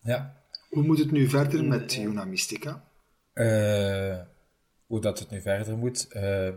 Ja. 0.00 0.42
Hoe 0.70 0.82
moet 0.82 0.98
het 0.98 1.10
nu 1.10 1.28
verder 1.28 1.64
met 1.64 1.94
Juna 1.94 2.24
Mystica? 2.24 2.84
Eh, 3.32 4.18
hoe 4.86 5.00
dat 5.00 5.18
het 5.18 5.30
nu 5.30 5.40
verder 5.40 5.78
moet. 5.78 6.08
eh, 6.08 6.50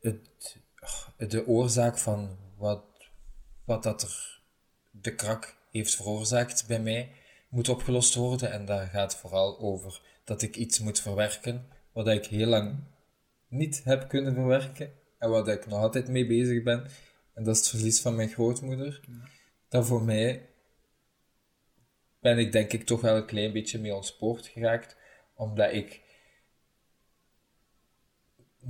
het, 0.00 0.18
de 1.16 1.46
oorzaak 1.46 1.98
van 1.98 2.36
wat, 2.56 2.84
wat 3.68 3.82
dat 3.82 4.02
er 4.02 4.40
de 4.90 5.14
krak 5.14 5.56
heeft 5.70 5.94
veroorzaakt 5.94 6.66
bij 6.66 6.80
mij 6.80 7.12
moet 7.48 7.68
opgelost 7.68 8.14
worden. 8.14 8.52
En 8.52 8.64
dat 8.64 8.88
gaat 8.88 9.16
vooral 9.16 9.58
over 9.58 10.00
dat 10.24 10.42
ik 10.42 10.56
iets 10.56 10.78
moet 10.78 11.00
verwerken 11.00 11.66
wat 11.92 12.08
ik 12.08 12.26
heel 12.26 12.46
lang 12.46 12.84
niet 13.48 13.84
heb 13.84 14.08
kunnen 14.08 14.34
verwerken 14.34 14.92
en 15.18 15.30
wat 15.30 15.48
ik 15.48 15.66
nog 15.66 15.80
altijd 15.80 16.08
mee 16.08 16.26
bezig 16.26 16.62
ben. 16.62 16.86
En 17.34 17.44
dat 17.44 17.54
is 17.54 17.60
het 17.60 17.70
verlies 17.70 18.00
van 18.00 18.14
mijn 18.14 18.28
grootmoeder. 18.28 19.00
Dat 19.68 19.86
voor 19.86 20.02
mij 20.02 20.48
ben 22.20 22.38
ik 22.38 22.52
denk 22.52 22.72
ik 22.72 22.86
toch 22.86 23.00
wel 23.00 23.16
een 23.16 23.26
klein 23.26 23.52
beetje 23.52 23.78
mee 23.78 23.94
ontspoord 23.94 24.46
geraakt, 24.46 24.96
omdat 25.34 25.72
ik 25.72 26.02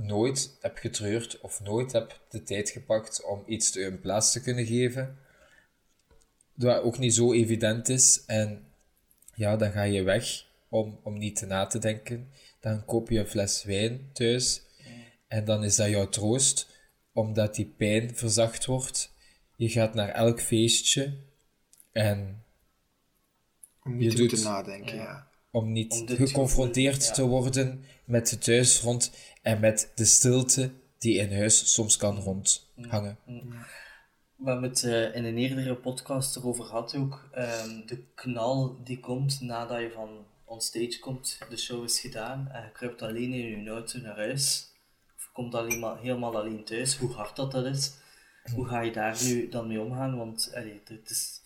nooit 0.01 0.57
heb 0.61 0.77
getreurd 0.77 1.39
of 1.39 1.59
nooit 1.61 1.91
heb 1.91 2.19
de 2.29 2.43
tijd 2.43 2.69
gepakt 2.69 3.23
om 3.23 3.43
iets 3.45 3.71
te 3.71 3.85
een 3.85 3.99
plaats 3.99 4.31
te 4.31 4.41
kunnen 4.41 4.65
geven. 4.65 5.17
Dat 6.53 6.81
ook 6.81 6.97
niet 6.97 7.13
zo 7.13 7.33
evident 7.33 7.89
is. 7.89 8.23
En 8.25 8.67
ja, 9.35 9.55
dan 9.57 9.71
ga 9.71 9.83
je 9.83 10.03
weg 10.03 10.45
om, 10.69 10.99
om 11.03 11.17
niet 11.17 11.35
te 11.35 11.45
na 11.45 11.65
te 11.65 11.79
denken. 11.79 12.31
Dan 12.59 12.85
koop 12.85 13.09
je 13.09 13.19
een 13.19 13.27
fles 13.27 13.63
wijn 13.63 14.09
thuis. 14.13 14.61
En 15.27 15.45
dan 15.45 15.63
is 15.63 15.75
dat 15.75 15.89
jouw 15.89 16.09
troost, 16.09 16.69
omdat 17.13 17.55
die 17.55 17.65
pijn 17.77 18.15
verzacht 18.15 18.65
wordt. 18.65 19.13
Je 19.55 19.69
gaat 19.69 19.93
naar 19.93 20.09
elk 20.09 20.41
feestje 20.41 21.17
en 21.91 22.43
Om 23.83 23.95
niet 23.97 24.03
Je 24.03 24.09
te 24.09 24.15
doet- 24.15 24.31
moeten 24.31 24.51
nadenken, 24.51 24.95
ja. 24.95 25.28
Om 25.51 25.71
niet 25.71 25.91
Om 25.91 26.07
geconfronteerd 26.07 27.13
te 27.13 27.25
worden 27.25 27.83
met 28.05 28.29
de 28.29 28.37
thuisfront 28.37 29.11
en 29.41 29.59
met 29.59 29.91
de 29.95 30.05
stilte 30.05 30.71
die 30.97 31.17
in 31.17 31.37
huis 31.37 31.73
soms 31.73 31.97
kan 31.97 32.17
rondhangen. 32.17 33.17
We 34.35 34.49
hebben 34.49 34.69
het 34.69 34.83
eh, 34.83 35.15
in 35.15 35.25
een 35.25 35.37
eerdere 35.37 35.75
podcast 35.75 36.35
erover 36.35 36.63
gehad 36.63 36.95
ook. 36.95 37.29
ehm, 37.31 37.85
de 37.85 38.03
knal 38.15 38.77
die 38.83 38.99
komt 38.99 39.41
nadat 39.41 39.79
je 39.79 39.91
van 39.91 40.25
onstage 40.45 40.99
komt, 40.99 41.37
de 41.49 41.57
show 41.57 41.83
is 41.83 41.99
gedaan 41.99 42.49
en 42.51 42.63
je 42.63 42.71
kruipt 42.71 43.01
alleen 43.01 43.33
in 43.33 43.63
je 43.63 43.69
auto 43.69 43.99
naar 43.99 44.15
huis. 44.15 44.73
Of 45.15 45.23
je 45.23 45.29
komt 45.33 45.55
alleen 45.55 45.79
maar, 45.79 45.99
helemaal 45.99 46.39
alleen 46.39 46.63
thuis, 46.63 46.97
hoe 46.97 47.11
hard 47.11 47.35
dat, 47.35 47.51
dat 47.51 47.65
is. 47.65 47.93
Hoe 48.53 48.67
ga 48.67 48.81
je 48.81 48.91
daar 48.91 49.23
nu 49.23 49.49
dan 49.49 49.67
mee 49.67 49.81
omgaan? 49.81 50.17
Want 50.17 50.51
allee, 50.53 50.81
het, 50.85 51.09
is, 51.09 51.41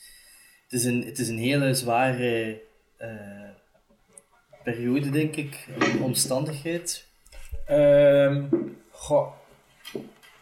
het, 0.63 0.79
is 0.79 0.83
een, 0.83 1.05
het 1.05 1.19
is 1.19 1.27
een 1.27 1.37
hele 1.37 1.73
zware 1.73 2.61
eh, 2.97 3.49
periode, 4.63 5.09
denk 5.09 5.35
ik, 5.35 5.67
omstandigheid. 6.01 7.05
Ehm, 7.65 8.45
goh. 8.91 9.33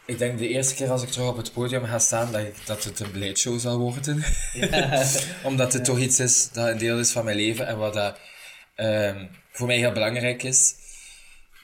Ik 0.04 0.18
denk 0.18 0.38
de 0.38 0.48
eerste 0.48 0.74
keer 0.74 0.90
als 0.90 1.02
ik 1.02 1.08
terug 1.08 1.28
op 1.28 1.36
het 1.36 1.52
podium 1.52 1.84
ga 1.84 1.98
staan, 1.98 2.32
dat, 2.32 2.40
ik, 2.40 2.66
dat 2.66 2.84
het 2.84 3.00
een 3.00 3.12
beleidshow 3.12 3.58
zal 3.58 3.78
worden. 3.78 4.24
Omdat 5.44 5.72
het 5.72 5.84
toch 5.84 5.98
iets 5.98 6.20
is 6.20 6.50
dat 6.50 6.68
een 6.68 6.78
deel 6.78 6.98
is 6.98 7.12
van 7.12 7.24
mijn 7.24 7.36
leven 7.36 7.66
en 7.66 7.78
wat 7.78 7.94
dat, 7.94 8.18
ehm, 8.74 9.26
voor 9.50 9.66
mij 9.66 9.76
heel 9.76 9.92
belangrijk 9.92 10.42
is. 10.42 10.74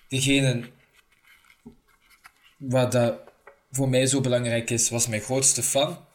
Degene 0.09 0.71
wat 2.59 2.92
dat 2.92 3.21
voor 3.71 3.88
mij 3.88 4.07
zo 4.07 4.21
belangrijk 4.21 4.71
is, 4.71 4.90
was 4.90 5.07
mijn 5.07 5.21
grootste 5.23 5.62
fan. 5.62 6.07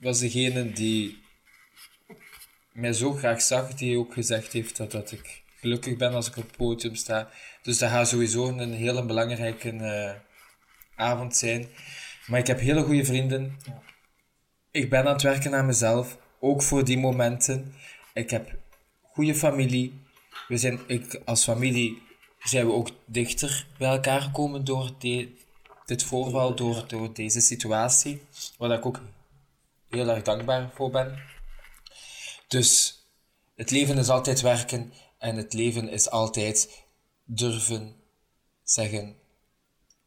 Was 0.00 0.18
degene 0.18 0.72
die 0.72 1.22
mij 2.72 2.92
zo 2.92 3.12
graag 3.12 3.42
zag, 3.42 3.74
die 3.74 3.98
ook 3.98 4.12
gezegd 4.12 4.52
heeft 4.52 4.76
dat, 4.76 4.90
dat 4.90 5.12
ik 5.12 5.42
gelukkig 5.60 5.96
ben 5.96 6.12
als 6.12 6.28
ik 6.28 6.36
op 6.36 6.46
het 6.46 6.56
podium 6.56 6.94
sta. 6.94 7.30
Dus 7.62 7.78
dat 7.78 7.90
gaat 7.90 8.08
sowieso 8.08 8.48
een 8.48 8.72
hele 8.72 9.04
belangrijke 9.04 9.70
eh, 9.70 10.14
avond 10.96 11.36
zijn. 11.36 11.68
Maar 12.26 12.38
ik 12.38 12.46
heb 12.46 12.60
hele 12.60 12.82
goede 12.82 13.04
vrienden. 13.04 13.56
Ik 14.70 14.90
ben 14.90 15.06
aan 15.06 15.12
het 15.12 15.22
werken 15.22 15.54
aan 15.54 15.66
mezelf, 15.66 16.18
ook 16.40 16.62
voor 16.62 16.84
die 16.84 16.98
momenten. 16.98 17.74
Ik 18.14 18.30
heb 18.30 18.56
goede 19.02 19.34
familie. 19.34 20.02
We 20.48 20.56
zijn, 20.56 20.80
ik, 20.86 21.20
als 21.24 21.44
familie 21.44 22.02
zijn 22.42 22.66
we 22.66 22.72
ook 22.72 22.90
dichter 23.06 23.66
bij 23.78 23.90
elkaar 23.90 24.20
gekomen 24.20 24.64
door 24.64 24.90
dit 25.84 26.02
voorval, 26.02 26.54
door, 26.54 26.84
door 26.88 27.14
deze 27.14 27.40
situatie. 27.40 28.22
Waar 28.58 28.70
ik 28.70 28.86
ook 28.86 29.00
heel 29.88 30.08
erg 30.08 30.22
dankbaar 30.22 30.70
voor 30.74 30.90
ben. 30.90 31.22
Dus 32.48 32.98
het 33.56 33.70
leven 33.70 33.98
is 33.98 34.08
altijd 34.08 34.40
werken 34.40 34.92
en 35.18 35.36
het 35.36 35.52
leven 35.52 35.88
is 35.88 36.10
altijd 36.10 36.84
durven 37.24 37.96
zeggen: 38.62 39.16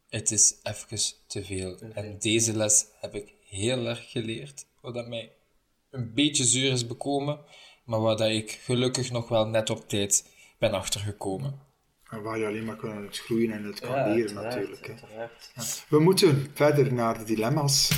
Het 0.08 0.30
is 0.30 0.54
even 0.62 0.98
te 1.26 1.44
veel. 1.44 1.78
En 1.94 2.18
deze 2.18 2.56
les 2.56 2.86
heb 3.00 3.14
ik 3.14 3.34
heel 3.44 3.86
erg 3.86 4.10
geleerd, 4.10 4.66
wat 4.80 4.94
dat 4.94 5.08
mij 5.08 5.32
een 5.90 6.14
beetje 6.14 6.44
zuur 6.44 6.72
is 6.72 6.86
bekomen, 6.86 7.38
maar 7.84 8.00
waar 8.00 8.16
dat 8.16 8.30
ik 8.30 8.50
gelukkig 8.50 9.10
nog 9.10 9.28
wel 9.28 9.46
net 9.46 9.70
op 9.70 9.88
tijd 9.88 10.26
ben 10.58 10.72
achtergekomen. 10.72 11.60
En 12.10 12.22
waar 12.22 12.38
je 12.38 12.46
alleen 12.46 12.64
maar 12.64 12.76
kan 12.76 12.90
uit 12.90 13.18
groeien 13.18 13.50
en 13.50 13.64
het 13.64 13.80
kan 13.80 13.90
Ja, 13.90 14.14
leren 14.14 14.34
natuurlijk. 14.34 14.94
Hè. 15.06 15.26
We 15.88 15.98
moeten 15.98 16.50
verder 16.54 16.92
naar 16.92 17.18
de 17.18 17.24
dilemma's. 17.24 17.90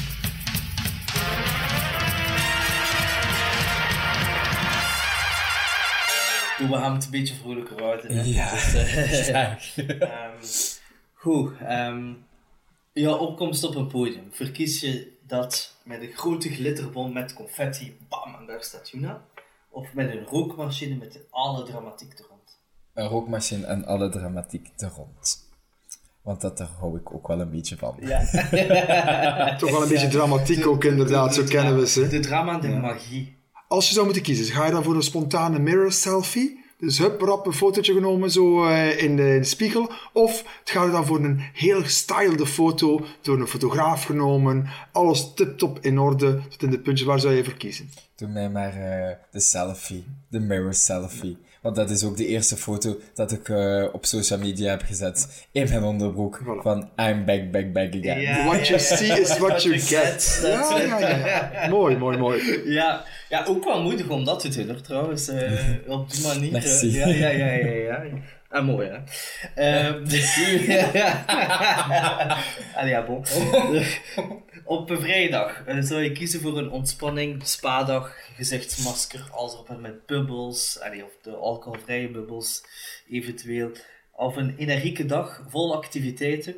Doe, 6.58 6.68
we 6.68 6.74
gaan 6.74 6.94
het 6.94 7.04
een 7.04 7.10
beetje 7.10 7.34
vrolijker 7.34 7.82
houden. 7.82 8.16
hè. 8.16 8.22
Ja, 8.22 8.50
Dus, 9.10 9.28
eh. 9.28 9.52
Ehm, 10.00 10.36
goed, 11.14 11.52
ehm, 11.60 12.12
jouw 12.92 13.16
opkomst 13.16 13.64
op 13.64 13.74
een 13.74 13.86
podium. 13.86 14.28
Verkies 14.30 14.80
je 14.80 15.12
dat 15.26 15.76
met 15.84 16.02
een 16.02 16.12
grote 16.12 16.48
glitterbom 16.50 17.12
met 17.12 17.32
confetti, 17.32 17.96
bam, 18.08 18.34
en 18.40 18.46
daar 18.46 18.62
staat 18.62 18.90
Juna? 18.90 19.22
Of 19.70 19.92
met 19.92 20.10
een 20.10 20.24
rookmachine 20.24 20.94
met 20.96 21.20
alle 21.30 21.64
dramatiek 21.64 22.18
er 22.18 22.24
rond? 22.28 22.58
Een 22.94 23.06
rookmachine 23.08 23.66
en 23.66 23.84
alle 23.84 24.08
dramatiek 24.08 24.70
er 24.76 24.90
rond. 24.96 25.42
Want 26.22 26.40
dat, 26.40 26.58
daar 26.58 26.68
hou 26.78 26.98
ik 26.98 27.14
ook 27.14 27.28
wel 27.28 27.40
een 27.40 27.50
beetje 27.50 27.76
van. 27.76 27.96
Ja. 28.00 28.24
Toch 29.56 29.70
wel 29.70 29.82
een 29.82 29.88
beetje 29.88 30.08
dramatiek 30.08 30.66
ook 30.66 30.84
inderdaad, 30.84 31.34
zo 31.34 31.44
kennen 31.44 31.76
we 31.78 31.86
ze. 31.88 32.08
De 32.08 32.20
drama 32.20 32.52
en 32.52 32.60
de 32.60 32.68
magie. 32.68 33.36
Als 33.74 33.86
je 33.88 33.92
zou 33.92 34.04
moeten 34.04 34.22
kiezen, 34.22 34.54
ga 34.54 34.66
je 34.66 34.72
dan 34.72 34.82
voor 34.82 34.94
een 34.94 35.02
spontane 35.02 35.58
mirror 35.58 35.92
selfie? 35.92 36.64
Dus 36.78 36.98
hup, 36.98 37.20
rap 37.20 37.46
een 37.46 37.52
fotootje 37.52 37.92
genomen 37.92 38.30
zo 38.30 38.66
eh, 38.66 39.02
in, 39.02 39.16
de, 39.16 39.44
spiegel. 39.44 39.90
Of 40.12 40.60
ga 40.64 40.84
je 40.84 40.90
dan 40.90 41.06
voor 41.06 41.24
een 41.24 41.40
heel 41.52 41.82
gestylede 41.82 42.46
foto 42.46 43.04
door 43.22 43.40
een 43.40 43.46
fotograaf 43.46 44.04
genomen. 44.04 44.66
Alles 44.92 45.34
tip-top 45.34 45.78
in 45.80 45.98
orde, 45.98 46.40
tot 46.48 46.62
in 46.62 46.70
de 46.70 46.78
puntje. 46.78 47.04
Waar 47.04 47.20
zou 47.20 47.34
je 47.34 47.44
voor 47.44 47.54
kiezen? 47.54 47.90
Doe 48.16 48.28
mij 48.28 48.50
maar 48.50 48.74
eh, 48.74 49.16
de 49.30 49.40
selfie, 49.40 50.04
de 50.28 50.40
mirror 50.40 50.74
selfie. 50.74 51.36
Want 51.64 51.76
dat 51.76 51.90
is 51.90 52.04
ook 52.04 52.16
de 52.16 52.26
eerste 52.26 52.56
foto 52.56 52.96
dat 53.14 53.32
ik 53.32 53.48
eh, 53.48 53.84
op 53.92 54.04
social 54.06 54.38
media 54.38 54.70
heb 54.70 54.82
gezet. 54.82 55.46
In 55.52 55.68
mijn 55.68 55.82
onderbroek. 55.82 56.40
Voilà. 56.42 56.62
Van 56.62 56.90
I'm 56.96 57.24
back, 57.24 57.50
back, 57.50 57.72
back 57.72 57.88
again. 57.94 58.44
What 58.44 58.66
you 58.66 58.80
see 58.80 59.20
is 59.20 59.38
what 59.38 59.62
you 59.62 59.78
get. 59.78 60.40
Ja, 60.42 60.78
ja, 60.78 61.08
ja. 61.52 61.68
Mooi, 61.68 61.96
mooi, 61.96 62.16
mooi. 62.16 62.62
Ja, 62.64 63.04
ja, 63.28 63.44
ook 63.44 63.64
wel 63.64 63.82
moedig 63.82 64.08
om 64.08 64.24
dat 64.24 64.40
te 64.40 64.48
doen, 64.48 64.66
hoor, 64.66 64.80
trouwens. 64.80 65.28
eh, 65.28 65.52
op 65.98 66.10
die 66.10 66.26
manier. 66.26 66.52
Merci. 66.52 67.00
eh, 67.00 67.20
ja, 67.20 67.28
ja, 67.28 67.46
ja, 67.46 67.70
ja, 67.70 68.02
ja. 68.02 68.02
Ah, 68.48 68.64
mooi, 68.64 68.88
hè. 68.88 68.98
Allee, 72.78 72.90
ja, 72.90 73.04
bon. 73.04 73.24
Op 74.64 74.90
een 74.90 75.00
vrijdag 75.00 75.64
eh, 75.66 75.78
zou 75.80 76.02
je 76.02 76.12
kiezen 76.12 76.40
voor 76.40 76.58
een 76.58 76.70
ontspanning, 76.70 77.46
spa-dag, 77.46 78.16
gezichtsmasker, 78.36 79.28
alles 79.32 79.56
op 79.56 79.68
en 79.68 79.80
met 79.80 80.06
bubbels, 80.06 80.80
allee, 80.80 81.04
of 81.04 81.10
de 81.22 81.30
alcoholvrije 81.36 82.10
bubbels, 82.10 82.62
eventueel. 83.10 83.70
Of 84.12 84.36
een 84.36 84.56
energieke 84.56 85.06
dag, 85.06 85.44
vol 85.48 85.74
activiteiten. 85.76 86.54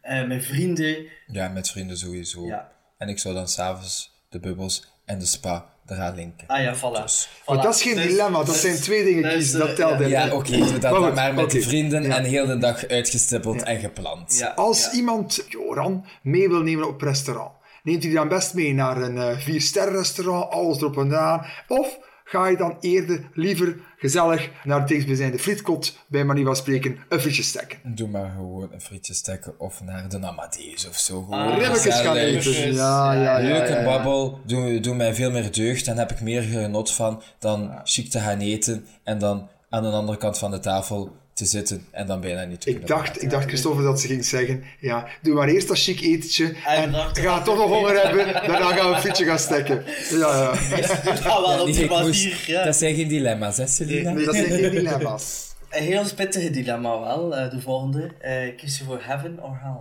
eh, 0.00 0.26
met 0.26 0.44
vrienden. 0.44 1.06
Ja, 1.26 1.48
met 1.48 1.70
vrienden 1.70 1.96
sowieso. 1.98 2.46
Ja. 2.46 2.72
En 2.98 3.08
ik 3.08 3.18
zou 3.18 3.34
dan 3.34 3.48
s'avonds 3.48 4.12
de 4.28 4.40
bubbels 4.40 4.86
en 5.04 5.18
de 5.18 5.26
spa 5.26 5.74
eraan 5.90 6.14
linken. 6.14 6.46
Ah 6.46 6.62
ja, 6.62 6.74
voilà. 6.76 7.02
Dus- 7.02 7.28
Maar 7.46 7.62
dat 7.62 7.74
is 7.74 7.82
geen 7.82 7.94
Dus- 7.94 8.06
dilemma, 8.06 8.42
dat 8.44 8.56
zijn 8.56 8.76
twee 8.76 9.04
dingen 9.04 9.22
dus, 9.22 9.32
kiezen, 9.32 9.60
eh, 9.60 9.66
dat 9.66 9.76
telt 9.76 9.98
ja. 9.98 10.04
in. 10.04 10.08
Ja, 10.08 10.34
oké, 10.34 10.50
doe 10.56 10.78
dat 10.78 11.14
Maar 11.14 11.34
met 11.34 11.56
vrienden 11.64 12.02
Ja. 12.02 12.16
en 12.16 12.24
heel 12.24 12.46
de 12.46 12.58
dag 12.58 12.86
uitgestippeld 12.88 13.60
Ja. 13.60 13.66
en 13.66 13.80
gepland. 13.80 14.38
Ja, 14.38 14.46
Als 14.56 14.84
ja. 14.84 14.92
iemand 14.92 15.44
Joran 15.48 16.04
mee 16.22 16.48
wil 16.48 16.62
nemen 16.62 16.88
op 16.88 17.00
restaurant, 17.00 17.52
neemt 17.82 18.02
hij 18.02 18.12
dan 18.12 18.28
best 18.28 18.54
mee 18.54 18.74
naar 18.74 18.96
een 19.02 19.18
eh 19.18 19.38
vier-ster 19.38 19.92
restaurant, 19.92 20.50
alles 20.52 20.78
erop 20.80 20.96
en 20.96 21.06
eraan, 21.12 21.46
of 21.68 21.98
ga 22.28 22.46
je 22.46 22.56
dan 22.56 22.76
eerder 22.80 23.28
liever 23.34 23.76
gezellig 23.96 24.50
naar 24.64 24.78
het 24.78 24.88
dichtstbijzijnde 24.88 25.38
frietkot, 25.38 25.98
bij 26.06 26.24
manier 26.24 26.44
van 26.44 26.56
spreken, 26.56 26.98
een 27.08 27.20
frietje 27.20 27.42
stekken? 27.42 27.78
Doe 27.82 28.08
maar 28.08 28.30
gewoon 28.36 28.68
een 28.72 28.80
frietje 28.80 29.14
stekken 29.14 29.60
of 29.60 29.82
naar 29.82 30.08
de 30.08 30.26
Amadeus 30.26 30.88
of 30.88 30.98
zo. 30.98 31.22
Gewoon 31.22 31.40
Ah, 31.40 31.58
Ribbekjes 31.58 32.00
gaan 32.00 32.16
eten. 32.16 32.72
Ja, 32.72 33.12
ja, 33.12 33.38
ja. 33.38 33.48
Leuke 33.48 33.72
ja, 33.72 33.78
ja. 33.78 33.84
babbel, 33.84 34.40
doe, 34.46 34.80
doe 34.80 34.94
mij 34.94 35.14
veel 35.14 35.30
meer 35.30 35.52
deugd 35.52 35.86
en 35.86 35.98
heb 35.98 36.10
ik 36.10 36.20
meer 36.20 36.42
genot 36.42 36.92
van 36.92 37.22
dan 37.38 37.80
chic 37.84 38.10
te 38.10 38.18
gaan 38.18 38.38
eten 38.38 38.86
en 39.04 39.18
dan 39.18 39.48
aan 39.68 39.82
de 39.82 39.88
andere 39.88 40.18
kant 40.18 40.38
van 40.38 40.50
de 40.50 40.58
tafel 40.58 41.16
te 41.38 41.44
zitten 41.44 41.86
en 41.90 42.06
dan 42.06 42.20
bijna 42.20 42.44
niet 42.44 42.60
te 42.60 42.68
Ik 42.70 42.76
kunnen 42.76 42.96
dacht, 42.96 43.22
ik 43.22 43.30
dacht, 43.30 43.46
Christophe, 43.46 43.82
dat 43.82 44.00
ze 44.00 44.06
ging 44.06 44.24
zeggen, 44.24 44.64
ja, 44.80 45.08
doe 45.22 45.34
maar 45.34 45.48
eerst 45.48 45.68
dat 45.68 45.78
chic 45.78 46.00
etentje 46.00 46.54
en 46.66 46.92
dacht- 46.92 47.18
ga 47.18 47.42
toch 47.42 47.56
nog 47.56 47.68
honger 47.70 48.02
hebben, 48.02 48.32
daarna 48.32 48.76
gaan 48.76 48.88
we 48.90 48.94
een 48.94 49.00
frietje 49.00 49.24
gaan 49.24 49.38
stekken. 49.38 49.84
Ja, 50.10 50.52
ja. 50.70 51.22
Wel 51.22 51.60
op 51.60 51.66
die 51.72 51.88
manier, 51.88 52.44
ja. 52.46 52.64
Dat 52.64 52.76
zijn 52.76 52.94
geen 52.94 53.08
dilemma's, 53.08 53.56
hè, 53.56 53.66
Celina? 53.66 54.12
Nee, 54.12 54.24
dat 54.24 54.34
zijn 54.34 54.46
geen 54.46 54.70
dilemma's. 54.70 55.46
Een 55.70 55.82
heel 55.82 56.04
spittige 56.04 56.50
dilemma 56.50 57.00
wel, 57.00 57.36
eh, 57.36 57.50
de 57.50 57.60
volgende. 57.60 58.10
Eh, 58.20 58.56
kies 58.56 58.78
je 58.78 58.84
voor 58.84 59.02
heaven 59.02 59.42
or 59.42 59.58
hell? 59.62 59.80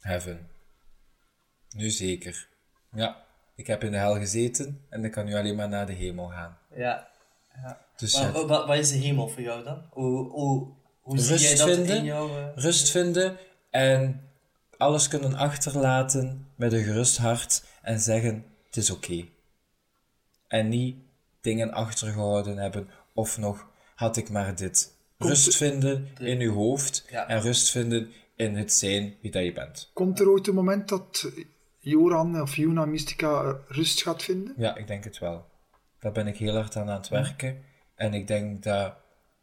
Heaven. 0.00 0.48
Nu 1.76 1.90
zeker. 1.90 2.46
Ja, 2.94 3.16
ik 3.56 3.66
heb 3.66 3.84
in 3.84 3.90
de 3.90 3.96
hel 3.96 4.14
gezeten 4.14 4.80
en 4.90 5.04
ik 5.04 5.10
kan 5.10 5.24
nu 5.24 5.34
alleen 5.34 5.56
maar 5.56 5.68
naar 5.68 5.86
de 5.86 5.92
hemel 5.92 6.26
gaan. 6.28 6.58
Ja. 6.76 7.08
Dus 7.96 8.14
Maar 8.14 8.22
ja, 8.22 8.32
wa- 8.32 8.46
wa- 8.46 8.66
wat 8.66 8.76
is 8.78 8.88
de 8.90 8.96
hemel 8.96 9.28
voor 9.28 9.42
jou 9.42 9.64
dan? 9.64 9.82
Hoe, 9.90 10.28
hoe, 10.30 10.68
hoe 11.00 11.18
zie 11.18 11.30
Rust 11.30 11.44
jij 11.44 11.54
dat 11.56 11.68
vinden. 11.76 11.96
in 11.96 12.04
jouw... 12.04 12.28
eh, 12.28 12.46
rust 12.54 12.90
vinden 12.90 13.36
en 13.70 14.28
alles 14.76 15.08
kunnen 15.08 15.34
achterlaten 15.34 16.46
met 16.56 16.72
een 16.72 16.82
gerust 16.84 17.16
hart 17.16 17.64
en 17.82 18.00
zeggen: 18.00 18.44
het 18.66 18.76
is 18.76 18.90
oké. 18.90 19.24
En 20.48 20.68
niet 20.68 20.96
dingen 21.40 21.72
achtergehouden 21.72 22.56
hebben 22.58 22.88
of 23.12 23.38
nog 23.38 23.66
had 23.94 24.16
ik 24.16 24.30
maar 24.30 24.56
dit. 24.56 24.92
Rust 25.18 25.56
vinden 25.56 26.08
in 26.18 26.40
uw 26.40 26.52
hoofd 26.52 27.04
Ja. 27.10 27.28
en 27.28 27.40
rust 27.40 27.70
vinden 27.70 28.12
in 28.36 28.56
het 28.56 28.72
zijn 28.72 29.14
wie 29.20 29.30
dat 29.30 29.44
je 29.44 29.52
bent. 29.52 29.90
Komt 29.92 30.20
er 30.20 30.28
ooit 30.30 30.46
een 30.46 30.54
moment 30.54 30.88
dat 30.88 31.30
Joran 31.78 32.40
of 32.40 32.56
Juna 32.56 32.84
Mystica 32.84 33.56
rust 33.68 34.02
gaat 34.02 34.22
vinden? 34.22 34.54
Ja, 34.56 34.76
ik 34.76 34.86
denk 34.86 35.04
het 35.04 35.18
wel. 35.18 35.46
Daar 36.04 36.12
ben 36.12 36.26
ik 36.26 36.36
heel 36.36 36.54
hard 36.54 36.76
aan 36.76 36.88
aan 36.88 36.96
het 36.96 37.08
werken. 37.08 37.64
En 37.94 38.14
ik 38.14 38.26
denk 38.26 38.62
dat... 38.62 38.94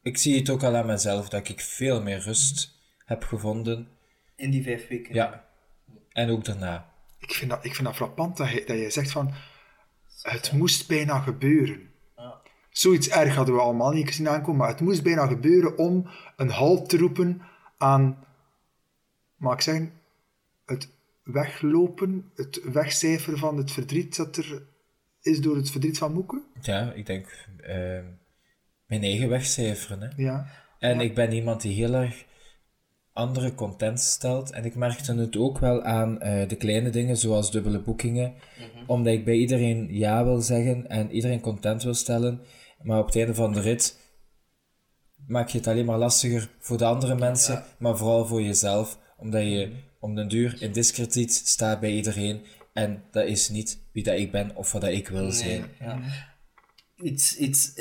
Ik 0.02 0.18
zie 0.18 0.38
het 0.38 0.50
ook 0.50 0.64
al 0.64 0.76
aan 0.76 0.86
mezelf, 0.86 1.30
dat 1.30 1.50
ik 1.50 1.62
veel 1.62 2.02
meer 2.02 2.20
rust 2.20 2.80
heb 3.06 3.24
gevonden. 3.24 3.88
in 4.36 4.52
die 4.52 4.64
vijf 4.64 4.88
weken? 4.88 5.14
Ja. 5.14 5.46
En 6.10 6.30
ook 6.30 6.46
daarna. 6.46 6.94
Ik 7.20 7.32
vind 7.32 7.50
dat, 7.50 7.66
ik 7.66 7.76
vind 7.76 7.88
dat 7.88 7.96
frappant 7.96 8.38
dat 8.38 8.50
je, 8.50 8.64
dat 8.66 8.78
je 8.78 8.90
zegt 8.90 9.12
van, 9.12 9.34
het 10.22 10.52
moest 10.52 10.88
bijna 10.88 11.20
gebeuren. 11.20 11.90
Ja. 12.16 12.42
Zoiets 12.70 13.10
erg 13.10 13.36
hadden 13.36 13.56
we 13.56 13.62
allemaal 13.62 13.92
niet 13.92 14.08
gezien 14.08 14.30
aankomen, 14.30 14.58
maar 14.58 14.70
het 14.70 14.82
moest 14.82 15.04
bijna 15.04 15.28
gebeuren 15.28 15.78
om 15.78 16.10
een 16.36 16.50
halt 16.50 16.90
te 16.90 16.98
roepen 16.98 17.42
aan, 17.78 18.26
mag 19.36 19.54
ik 19.54 19.62
zeggen, 19.62 19.94
het 20.66 20.90
weglopen, 21.24 22.32
het 22.36 22.62
wegcijferen 22.64 23.40
van 23.40 23.58
het 23.58 23.72
verdriet 23.72 24.16
dat 24.16 24.38
er 24.38 24.70
is 25.22 25.42
door 25.42 25.56
het 25.56 25.70
verdriet 25.72 25.98
van 25.98 26.14
Moeke. 26.14 26.42
Ja, 26.62 26.92
ik 26.94 27.06
denk... 27.06 27.48
ehm, 27.62 28.06
mijn 28.86 29.04
eigen 29.04 29.30
wegcijferen, 29.30 30.02
hè. 30.02 30.24
Ja. 30.24 30.48
En 30.80 31.00
ik 31.00 31.16
ben 31.16 31.32
iemand 31.34 31.62
die 31.62 31.74
heel 31.74 31.94
erg 31.94 32.26
andere 33.14 33.56
content 33.56 34.00
stelt. 34.00 34.52
En 34.52 34.66
ik 34.66 34.76
merkte 34.76 35.14
het 35.14 35.38
ook 35.38 35.60
wel 35.60 35.84
aan 35.84 36.22
eh, 36.22 36.48
de 36.48 36.56
kleine 36.56 36.90
dingen, 36.90 37.18
zoals 37.18 37.52
dubbele 37.52 37.80
boekingen. 37.80 38.34
Omdat 38.88 39.14
ik 39.14 39.26
bij 39.26 39.36
iedereen 39.36 39.88
ja 39.90 40.24
wil 40.24 40.42
zeggen 40.42 40.90
en 40.90 41.12
iedereen 41.12 41.42
content 41.42 41.84
wil 41.84 41.94
stellen. 41.94 42.42
Maar 42.82 43.00
op 43.00 43.06
het 43.06 43.16
einde 43.16 43.36
van 43.36 43.54
de 43.54 43.62
rit 43.62 44.00
maak 45.28 45.50
je 45.50 45.58
het 45.58 45.68
alleen 45.68 45.86
maar 45.86 45.98
lastiger 45.98 46.50
voor 46.60 46.78
de 46.78 46.86
andere 46.86 47.16
mensen, 47.16 47.64
maar 47.80 47.98
vooral 47.98 48.26
voor 48.26 48.42
jezelf. 48.42 49.00
Omdat 49.18 49.42
je 49.42 49.72
om 50.00 50.16
den 50.16 50.28
duur 50.28 50.62
in 50.62 50.72
discrediet 50.72 51.34
staat 51.34 51.80
bij 51.80 51.92
iedereen. 51.92 52.42
En 52.74 53.04
dat 53.12 53.26
is 53.26 53.50
niet 53.50 53.90
wie 53.92 54.04
dat 54.04 54.18
ik 54.18 54.32
ben 54.32 54.56
of 54.56 54.72
wat 54.72 54.82
dat 54.82 54.92
ik 54.92 55.08
wil 55.08 55.32
zijn. 55.32 55.66
Ja. 55.80 56.02
Iets, 56.96 57.38
iets, 57.38 57.74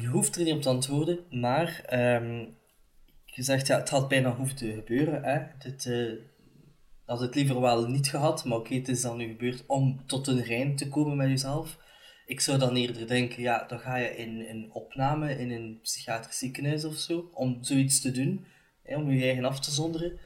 je 0.00 0.06
hoeft 0.06 0.36
er 0.36 0.44
niet 0.44 0.54
op 0.54 0.62
te 0.62 0.68
antwoorden, 0.68 1.40
maar 1.40 1.82
ehm, 1.86 2.46
je 3.24 3.42
zegt 3.42 3.66
ja, 3.66 3.78
het 3.78 3.88
had 3.88 4.08
bijna 4.08 4.36
hoeven 4.36 4.56
te 4.56 4.72
gebeuren. 4.72 5.24
Hè? 5.24 5.46
Dit, 5.58 5.86
eh, 5.86 6.12
had 7.04 7.20
het 7.20 7.34
liever 7.34 7.60
wel 7.60 7.88
niet 7.88 8.08
gehad, 8.08 8.44
maar 8.44 8.58
oké, 8.58 8.74
het 8.74 8.88
is 8.88 9.00
dan 9.00 9.16
nu 9.16 9.28
gebeurd 9.28 9.64
om 9.66 10.06
tot 10.06 10.26
een 10.26 10.42
rein 10.42 10.76
te 10.76 10.88
komen 10.88 11.16
met 11.16 11.28
jezelf. 11.28 11.78
Ik 12.26 12.40
zou 12.40 12.58
dan 12.58 12.76
eerder 12.76 13.06
denken, 13.06 13.42
ja, 13.42 13.64
dan 13.64 13.78
ga 13.78 13.96
je 13.96 14.16
in 14.16 14.40
een 14.40 14.72
opname 14.72 15.38
in 15.38 15.50
een 15.50 15.78
psychiatrisch 15.82 16.38
ziekenhuis 16.38 16.84
of 16.84 16.94
zo, 16.94 17.30
om 17.32 17.58
zoiets 17.64 18.00
te 18.00 18.10
doen, 18.10 18.46
hè, 18.82 18.96
om 18.96 19.10
je 19.10 19.22
eigen 19.22 19.44
af 19.44 19.60
te 19.60 19.70
zonderen, 19.70 20.18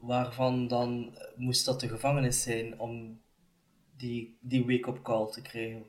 waarvan 0.00 0.68
dan 0.68 1.16
eh, 1.16 1.36
moest 1.36 1.64
dat 1.64 1.80
de 1.80 1.88
gevangenis 1.88 2.42
zijn 2.42 2.80
om 2.80 3.20
die, 3.96 4.38
die 4.40 4.64
wake-up 4.66 5.02
call 5.02 5.30
te 5.30 5.42
krijgen. 5.42 5.84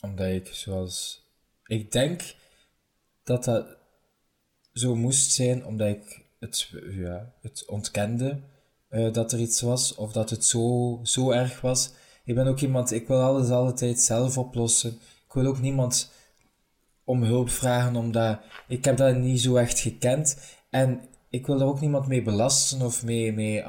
Omdat 0.00 0.26
ik 0.26 0.46
zoals... 0.46 1.26
Ik 1.66 1.92
denk 1.92 2.34
dat 3.22 3.44
dat 3.44 3.76
zo 4.72 4.94
moest 4.94 5.30
zijn, 5.30 5.66
omdat 5.66 5.88
ik 5.88 6.24
het, 6.38 6.70
ja, 6.90 7.32
het 7.40 7.64
ontkende 7.66 8.40
eh, 8.88 9.12
dat 9.12 9.32
er 9.32 9.40
iets 9.40 9.60
was, 9.60 9.94
of 9.94 10.12
dat 10.12 10.30
het 10.30 10.44
zo, 10.44 11.00
zo 11.02 11.30
erg 11.30 11.60
was. 11.60 11.92
Ik 12.24 12.34
ben 12.34 12.46
ook 12.46 12.60
iemand, 12.60 12.92
ik 12.92 13.06
wil 13.06 13.20
alles 13.20 13.50
altijd 13.50 14.00
zelf 14.00 14.38
oplossen. 14.38 14.90
Ik 15.26 15.32
wil 15.32 15.46
ook 15.46 15.60
niemand 15.60 16.12
om 17.04 17.22
hulp 17.22 17.50
vragen, 17.50 17.96
omdat 17.96 18.40
ik 18.68 18.84
heb 18.84 18.96
dat 18.96 19.16
niet 19.16 19.40
zo 19.40 19.56
echt 19.56 19.78
gekend. 19.78 20.56
En 20.70 21.00
ik 21.30 21.46
wil 21.46 21.60
er 21.60 21.66
ook 21.66 21.80
niemand 21.80 22.06
mee 22.06 22.22
belasten 22.22 22.82
of 22.82 23.04
mee, 23.04 23.32
mee. 23.32 23.64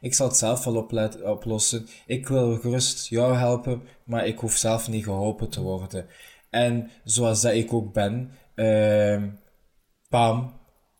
Ik 0.00 0.14
zal 0.14 0.26
het 0.28 0.36
zelf 0.36 0.64
wel 0.64 0.76
oplet- 0.76 1.22
oplossen. 1.22 1.86
Ik 2.06 2.28
wil 2.28 2.56
gerust 2.58 3.08
jou 3.08 3.34
helpen, 3.34 3.82
maar 4.04 4.26
ik 4.26 4.38
hoef 4.38 4.56
zelf 4.56 4.88
niet 4.88 5.04
geholpen 5.04 5.50
te 5.50 5.60
worden. 5.62 6.06
En 6.50 6.90
zoals 7.04 7.40
dat 7.40 7.52
ik 7.52 7.72
ook 7.72 7.92
ben, 7.92 8.30
ehm 8.54 9.28
bam, 10.08 10.52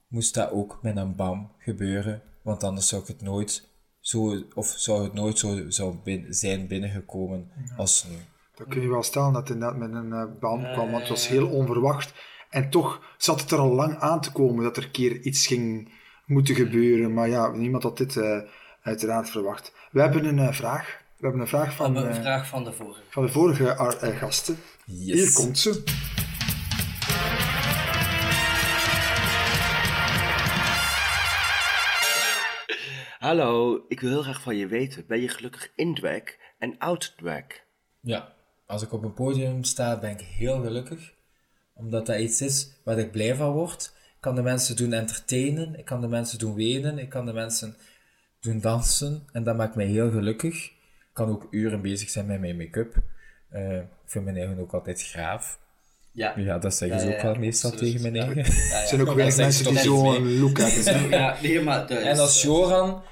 moest 0.08 0.34
dat 0.34 0.50
ook 0.50 0.78
met 0.82 0.96
een 0.96 1.16
bam 1.16 1.52
gebeuren. 1.58 2.22
Want 2.42 2.64
anders 2.64 2.88
zou 2.88 3.02
ik 3.02 3.08
het 3.08 3.22
nooit 3.22 3.68
zo, 4.00 4.42
of 4.54 4.66
zou 4.66 5.02
het 5.02 5.12
nooit 5.12 5.38
zo 5.38 5.70
zou 5.70 5.96
bin- 6.04 6.34
zijn 6.34 6.66
binnengekomen 6.66 7.50
als 7.76 8.06
nu. 8.08 8.16
Dan 8.54 8.68
kun 8.68 8.82
je 8.82 8.88
wel 8.88 9.02
stellen 9.02 9.32
dat 9.32 9.48
het 9.48 9.56
inderdaad 9.56 9.78
met 9.78 9.92
een 9.92 10.08
uh, 10.10 10.24
baan 10.40 10.72
kwam, 10.72 10.90
want 10.90 11.00
het 11.00 11.08
was 11.08 11.28
heel 11.28 11.48
onverwacht. 11.48 12.12
En 12.50 12.70
toch 12.70 13.14
zat 13.18 13.40
het 13.40 13.50
er 13.50 13.58
al 13.58 13.74
lang 13.74 13.98
aan 13.98 14.20
te 14.20 14.32
komen 14.32 14.64
dat 14.64 14.76
er 14.76 14.82
een 14.84 14.90
keer 14.90 15.20
iets 15.20 15.46
ging 15.46 15.92
moeten 16.26 16.54
gebeuren. 16.54 17.14
Maar 17.14 17.28
ja, 17.28 17.50
niemand 17.50 17.82
had 17.82 17.96
dit 17.96 18.14
uh, 18.14 18.40
uiteraard 18.82 19.30
verwacht. 19.30 19.72
We 19.90 20.00
hebben 20.00 20.24
een 20.24 20.38
uh, 20.38 20.52
vraag. 20.52 20.98
We 21.16 21.26
hebben 21.26 21.40
een 21.40 21.48
vraag 21.48 21.74
van, 21.74 21.96
een 21.96 22.14
vraag 22.14 22.46
van 22.46 22.64
de 22.64 22.72
vorige. 22.72 23.00
van 23.10 23.26
de 23.26 23.32
vorige 23.32 23.64
uh, 24.02 24.18
gasten. 24.18 24.56
Yes. 24.84 25.14
Hier 25.14 25.32
komt 25.32 25.58
ze. 25.58 25.82
Hallo, 33.18 33.84
ik 33.88 34.00
wil 34.00 34.10
heel 34.10 34.22
graag 34.22 34.42
van 34.42 34.56
je 34.56 34.66
weten. 34.66 35.04
Ben 35.06 35.20
je 35.20 35.28
gelukkig 35.28 35.72
in 35.76 35.94
drag 35.94 36.22
en 36.58 36.78
out 36.78 37.14
drag? 37.16 37.44
Ja, 38.00 38.32
als 38.66 38.82
ik 38.82 38.92
op 38.92 39.04
een 39.04 39.14
podium 39.14 39.64
sta, 39.64 39.98
ben 39.98 40.10
ik 40.10 40.20
heel 40.20 40.62
gelukkig. 40.62 41.12
Omdat 41.74 42.06
dat 42.06 42.18
iets 42.18 42.40
is 42.40 42.72
waar 42.84 42.98
ik 42.98 43.10
blij 43.10 43.34
van 43.34 43.52
word. 43.52 43.92
Ik 43.94 44.20
kan 44.20 44.34
de 44.34 44.42
mensen 44.42 44.76
doen 44.76 44.92
entertainen, 44.92 45.78
ik 45.78 45.84
kan 45.84 46.00
de 46.00 46.08
mensen 46.08 46.38
doen 46.38 46.54
wenen, 46.54 46.98
ik 46.98 47.08
kan 47.08 47.26
de 47.26 47.32
mensen 47.32 47.76
doen 48.40 48.60
dansen. 48.60 49.22
En 49.32 49.44
dat 49.44 49.56
maakt 49.56 49.74
mij 49.74 49.86
heel 49.86 50.10
gelukkig. 50.10 50.64
Ik 50.64 51.10
kan 51.12 51.28
ook 51.28 51.46
uren 51.50 51.80
bezig 51.80 52.10
zijn 52.10 52.26
met 52.26 52.40
mijn 52.40 52.56
make-up. 52.56 52.94
Uh, 53.52 53.76
ik 53.76 53.86
vind 54.06 54.24
mijn 54.24 54.36
eigen 54.36 54.58
ook 54.58 54.72
altijd 54.72 55.02
graaf. 55.02 55.58
Ja. 56.12 56.32
ja, 56.36 56.58
dat 56.58 56.74
zeggen 56.74 56.98
ja, 56.98 57.04
ze 57.04 57.08
ook 57.12 57.20
ja, 57.20 57.22
wel 57.22 57.34
meestal 57.34 57.70
tegen 57.70 58.02
mijn 58.02 58.16
eigen. 58.16 58.36
Ja, 58.36 58.80
ja. 58.80 58.86
zijn 58.88 59.00
ook 59.00 59.14
weinig 59.14 59.36
mensen 59.36 59.64
die 59.64 59.78
zo'n 59.78 60.38
look 60.38 60.58
hebben. 60.58 61.10
ja, 61.18 61.36
nee, 61.42 61.60
maar 61.62 61.88
en 61.90 62.18
als 62.18 62.42
Joran 62.42 63.02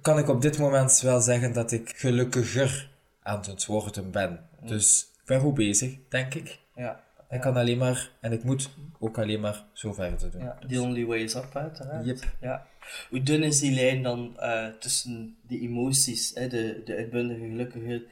kan 0.00 0.18
ik 0.18 0.28
op 0.28 0.42
dit 0.42 0.58
moment 0.58 1.00
wel 1.00 1.20
zeggen 1.20 1.52
dat 1.52 1.72
ik 1.72 1.92
gelukkiger 1.96 2.90
aan 3.22 3.40
het 3.40 3.66
worden 3.66 4.10
ben. 4.10 4.48
Mm. 4.60 4.68
Dus 4.68 5.10
ik 5.20 5.26
ben 5.26 5.40
goed 5.40 5.54
bezig, 5.54 5.94
denk 6.08 6.34
ik. 6.34 6.58
Ja. 6.74 7.00
Ik 7.30 7.40
kan 7.40 7.56
alleen 7.56 7.78
maar, 7.78 8.10
en 8.20 8.32
ik 8.32 8.44
moet 8.44 8.70
ook 8.98 9.18
alleen 9.18 9.40
maar 9.40 9.64
zo 9.72 9.92
verder 9.92 10.30
doen. 10.30 10.42
Ja, 10.42 10.58
the 10.68 10.80
only 10.80 11.04
way 11.04 11.18
is 11.18 11.34
up, 11.34 11.56
uiteraard. 11.56 12.06
Yep. 12.06 12.18
Ja. 12.40 12.66
Hoe 13.10 13.22
dun 13.22 13.42
is 13.42 13.60
die 13.60 13.74
lijn 13.74 14.02
dan 14.02 14.36
uh, 14.38 14.68
tussen 14.68 15.36
die 15.46 15.60
emoties, 15.60 16.30
hè, 16.34 16.48
de, 16.48 16.82
de 16.84 16.96
uitbundige 16.96 17.40
gelukkige 17.40 18.06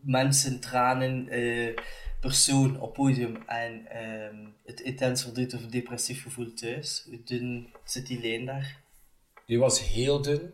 mensen, 0.00 0.60
tranen, 0.60 1.28
eh, 1.28 1.74
persoon 2.20 2.80
op 2.80 2.94
podium 2.94 3.36
en 3.46 3.86
ehm, 3.86 4.46
het 4.64 4.80
intens 4.80 5.22
verdriet 5.22 5.54
of 5.54 5.66
depressief 5.66 6.22
gevoel 6.22 6.54
thuis. 6.54 7.04
Hoe 7.08 7.22
dun 7.24 7.72
zit 7.84 8.06
die 8.06 8.20
lijn 8.20 8.44
daar? 8.44 8.80
Die 9.46 9.58
was 9.58 9.88
heel 9.88 10.22
dun, 10.22 10.52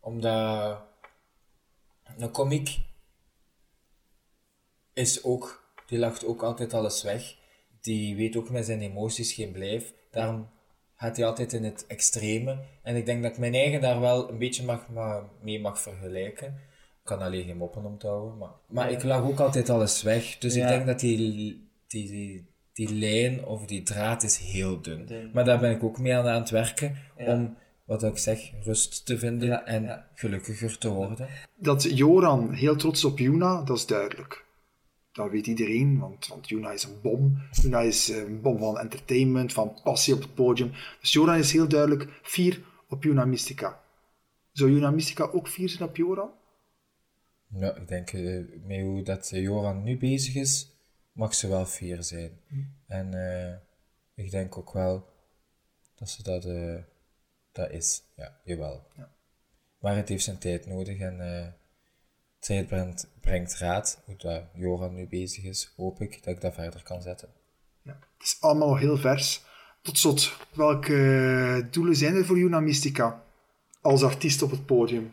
omdat 0.00 0.82
een 2.16 2.30
komiek 2.30 2.78
is 4.92 5.24
ook, 5.24 5.72
die 5.86 5.98
lacht 5.98 6.24
ook 6.24 6.42
altijd 6.42 6.74
alles 6.74 7.02
weg. 7.02 7.36
Die 7.80 8.16
weet 8.16 8.36
ook 8.36 8.50
met 8.50 8.66
zijn 8.66 8.80
emoties 8.80 9.32
geen 9.32 9.52
blijf. 9.52 9.92
Daarom 10.10 10.48
gaat 10.98 11.16
hij 11.16 11.26
altijd 11.26 11.52
in 11.52 11.64
het 11.64 11.86
extreme. 11.86 12.58
En 12.82 12.96
ik 12.96 13.06
denk 13.06 13.22
dat 13.22 13.32
ik 13.32 13.38
mijn 13.38 13.54
eigen 13.54 13.80
daar 13.80 14.00
wel 14.00 14.30
een 14.30 14.38
beetje 14.38 14.64
mag, 14.64 14.88
maar, 14.88 15.22
mee 15.42 15.60
mag 15.60 15.80
vergelijken. 15.80 16.46
Ik 16.46 17.14
kan 17.14 17.18
alleen 17.20 17.44
geen 17.44 17.56
moppen 17.56 17.84
om 17.84 17.98
te 17.98 18.06
houden. 18.06 18.38
Maar, 18.38 18.50
maar 18.68 18.90
ik 18.90 19.02
lag 19.02 19.22
ook 19.22 19.40
altijd 19.40 19.70
alles 19.70 20.02
weg. 20.02 20.38
Dus 20.38 20.54
Ja. 20.54 20.62
ik 20.62 20.68
denk 20.68 20.86
dat 20.86 21.00
die, 21.00 21.16
die, 21.86 22.08
die, 22.08 22.46
die 22.72 22.94
lijn 22.94 23.44
of 23.44 23.64
die 23.66 23.82
draad 23.82 24.22
is 24.22 24.36
heel 24.38 24.80
dun. 24.80 25.06
Dun. 25.06 25.30
Maar 25.32 25.44
daar 25.44 25.58
ben 25.58 25.70
ik 25.70 25.82
ook 25.84 25.98
mee 25.98 26.14
aan, 26.14 26.26
aan 26.26 26.40
het 26.40 26.50
werken. 26.50 26.96
Ja. 27.16 27.32
Om, 27.32 27.56
wat 27.84 28.02
ik 28.02 28.18
zeg, 28.18 28.50
rust 28.62 29.06
te 29.06 29.18
vinden 29.18 29.66
en 29.66 30.04
gelukkiger 30.14 30.78
te 30.78 30.88
worden. 30.88 31.28
Dat 31.56 31.82
Joran 31.82 32.52
heel 32.52 32.76
trots 32.76 33.04
op 33.04 33.18
Juna, 33.18 33.62
dat 33.62 33.76
is 33.76 33.86
duidelijk. 33.86 34.44
Dat 35.12 35.30
weet 35.30 35.46
iedereen, 35.46 35.98
want, 35.98 36.26
want 36.26 36.48
Juna 36.48 36.72
is 36.72 36.84
een 36.84 37.00
bom. 37.02 37.42
Juna 37.50 37.80
is 37.80 38.08
een 38.08 38.40
bom 38.40 38.58
van 38.58 38.78
entertainment, 38.78 39.52
van 39.52 39.80
passie 39.82 40.14
op 40.14 40.20
het 40.20 40.34
podium. 40.34 40.72
Dus 41.00 41.12
Joran 41.12 41.38
is 41.38 41.52
heel 41.52 41.68
duidelijk 41.68 42.20
fier 42.22 42.62
op 42.88 43.02
Juna 43.02 43.24
Mystica. 43.24 43.80
Zou 44.52 44.70
Juna 44.70 44.90
Mystica 44.90 45.24
ook 45.24 45.48
fier 45.48 45.68
zijn 45.68 45.88
op 45.88 45.96
Joran? 45.96 46.30
Ja, 47.48 47.74
ik 47.74 47.88
denk 47.88 48.12
eh, 48.12 48.44
met 48.66 48.80
hoe 48.80 49.02
dat 49.02 49.30
eh, 49.32 49.42
Joran 49.42 49.82
nu 49.82 49.98
bezig 49.98 50.34
is, 50.34 50.78
mag 51.12 51.34
ze 51.34 51.48
wel 51.48 51.64
fier 51.64 52.02
zijn. 52.02 52.40
En 52.86 53.14
eh, 53.14 53.56
ik 54.14 54.30
denk 54.30 54.58
ook 54.58 54.72
wel 54.72 55.06
dat 55.94 56.10
ze 56.10 56.22
dat, 56.22 56.44
eh, 56.44 56.82
dat 57.52 57.70
is. 57.70 58.02
Ja, 58.16 58.40
jawel. 58.44 58.86
Ja. 58.96 59.12
Maar 59.78 59.96
het 59.96 60.08
heeft 60.08 60.24
zijn 60.24 60.38
tijd 60.38 60.66
nodig 60.66 60.98
en 60.98 61.54
tijd 62.38 62.66
brengt, 62.66 63.08
brengt 63.20 63.58
raad. 63.58 64.02
Hoe 64.04 64.16
dat 64.16 64.42
Joran 64.54 64.94
nu 64.94 65.08
bezig 65.08 65.44
is, 65.44 65.72
hoop 65.76 66.00
ik 66.00 66.24
dat 66.24 66.34
ik 66.34 66.40
dat 66.40 66.54
verder 66.54 66.82
kan 66.82 67.02
zetten. 67.02 67.28
Ja. 67.82 67.98
Het 68.18 68.26
is 68.26 68.36
allemaal 68.40 68.76
heel 68.76 68.96
vers. 68.96 69.42
Tot 69.82 69.98
slot, 69.98 70.36
welke 70.54 70.94
eh, 70.94 71.72
doelen 71.72 71.96
zijn 71.96 72.14
er 72.14 72.24
voor 72.24 72.38
Juna 72.38 72.60
Mystica 72.60 73.22
als 73.80 74.02
artiest 74.02 74.42
op 74.42 74.50
het 74.50 74.66
podium? 74.66 75.12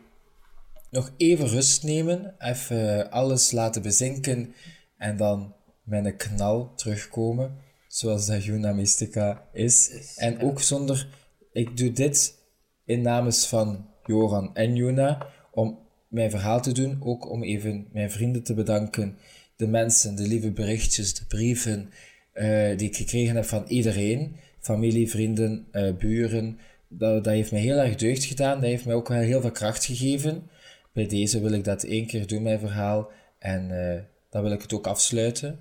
nog 0.90 1.10
even 1.16 1.48
rust 1.48 1.82
nemen, 1.82 2.34
even 2.38 3.10
alles 3.10 3.50
laten 3.50 3.82
bezinken 3.82 4.54
en 4.96 5.16
dan 5.16 5.54
met 5.82 6.04
een 6.04 6.16
knal 6.16 6.74
terugkomen, 6.74 7.56
zoals 7.88 8.26
dat 8.26 8.44
Juna 8.44 8.72
Mystica 8.72 9.48
is. 9.52 9.90
En 10.16 10.40
ook 10.40 10.60
zonder, 10.60 11.08
ik 11.52 11.76
doe 11.76 11.92
dit 11.92 12.38
in 12.84 13.02
namens 13.02 13.46
van 13.46 13.86
Joran 14.04 14.54
en 14.54 14.74
Juna, 14.74 15.26
om 15.52 15.78
mijn 16.08 16.30
verhaal 16.30 16.62
te 16.62 16.72
doen, 16.72 16.96
ook 17.00 17.30
om 17.30 17.42
even 17.42 17.86
mijn 17.92 18.10
vrienden 18.10 18.42
te 18.42 18.54
bedanken, 18.54 19.18
de 19.56 19.66
mensen, 19.66 20.16
de 20.16 20.26
lieve 20.26 20.50
berichtjes, 20.50 21.14
de 21.14 21.24
brieven 21.24 21.90
eh, 22.32 22.78
die 22.78 22.88
ik 22.88 22.96
gekregen 22.96 23.36
heb 23.36 23.44
van 23.44 23.64
iedereen, 23.66 24.36
familie, 24.60 25.10
vrienden, 25.10 25.66
eh, 25.70 25.94
buren. 25.94 26.58
Dat, 26.88 27.24
dat 27.24 27.32
heeft 27.32 27.52
mij 27.52 27.60
heel 27.60 27.78
erg 27.78 27.96
deugd 27.96 28.24
gedaan, 28.24 28.60
dat 28.60 28.68
heeft 28.68 28.84
mij 28.84 28.94
ook 28.94 29.08
wel 29.08 29.18
heel 29.18 29.40
veel 29.40 29.50
kracht 29.50 29.84
gegeven. 29.84 30.50
Bij 30.92 31.06
deze 31.06 31.40
wil 31.40 31.52
ik 31.52 31.64
dat 31.64 31.82
één 31.82 32.06
keer 32.06 32.26
doen, 32.26 32.42
mijn 32.42 32.58
verhaal. 32.58 33.10
En 33.38 33.90
eh, 33.90 34.02
dan 34.30 34.42
wil 34.42 34.52
ik 34.52 34.62
het 34.62 34.72
ook 34.72 34.86
afsluiten 34.86 35.60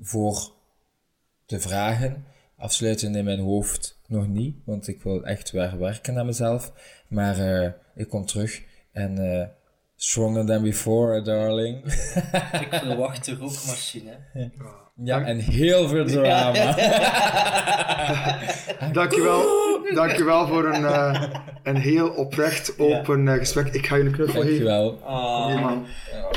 voor 0.00 0.52
de 1.46 1.60
vragen. 1.60 2.24
Afsluiten 2.56 3.14
in 3.14 3.24
mijn 3.24 3.38
hoofd 3.38 3.98
nog 4.06 4.28
niet, 4.28 4.56
want 4.64 4.88
ik 4.88 5.02
wil 5.02 5.24
echt 5.24 5.50
weer 5.50 5.78
werken 5.78 6.18
aan 6.18 6.26
mezelf. 6.26 6.72
Maar 7.08 7.36
ik 7.94 8.08
kom 8.08 8.26
terug 8.26 8.62
en 8.92 9.14
stronger 9.96 10.44
than 10.44 10.62
before, 10.62 11.22
darling. 11.22 11.84
Ik 12.60 12.68
verwacht 12.70 13.24
de 13.24 13.34
rookmachine. 13.34 14.18
ja, 15.04 15.24
en 15.24 15.38
heel 15.38 15.88
veel 15.88 16.06
drama. 16.06 16.74
Dankjewel, 18.92 19.44
dankjewel 19.94 20.46
voor 20.46 20.64
een, 20.74 20.84
eh, 20.84 21.22
een 21.62 21.76
heel 21.76 22.08
oprecht, 22.08 22.78
open 22.78 23.28
eh, 23.28 23.34
gesprek. 23.38 23.74
Ik 23.74 23.86
ga 23.86 23.96
je 23.96 24.04
een 24.04 24.12
knuffel 24.12 24.42
geven. 24.42 24.64
Dankjewel. 24.64 25.48
Hier, 25.48 25.60
man. 25.60 25.86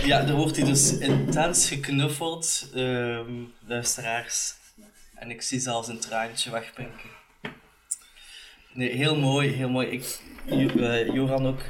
Ja, 0.04 0.28
er 0.28 0.36
wordt 0.36 0.56
hier 0.56 0.66
dus 0.66 0.98
intens 0.98 1.68
geknuffeld, 1.68 2.70
ehm, 2.76 3.32
luisteraars. 3.68 4.54
En 5.16 5.30
ik 5.30 5.42
zie 5.42 5.60
zelfs 5.60 5.88
een 5.88 6.00
traantje 6.00 6.52
wegpinken. 6.52 7.10
Nee, 8.74 8.90
heel 8.90 9.16
mooi, 9.16 9.50
heel 9.50 9.70
mooi. 9.70 9.88
Ik, 9.88 10.20
eh, 10.46 11.14
Joran 11.14 11.48
ook 11.48 11.62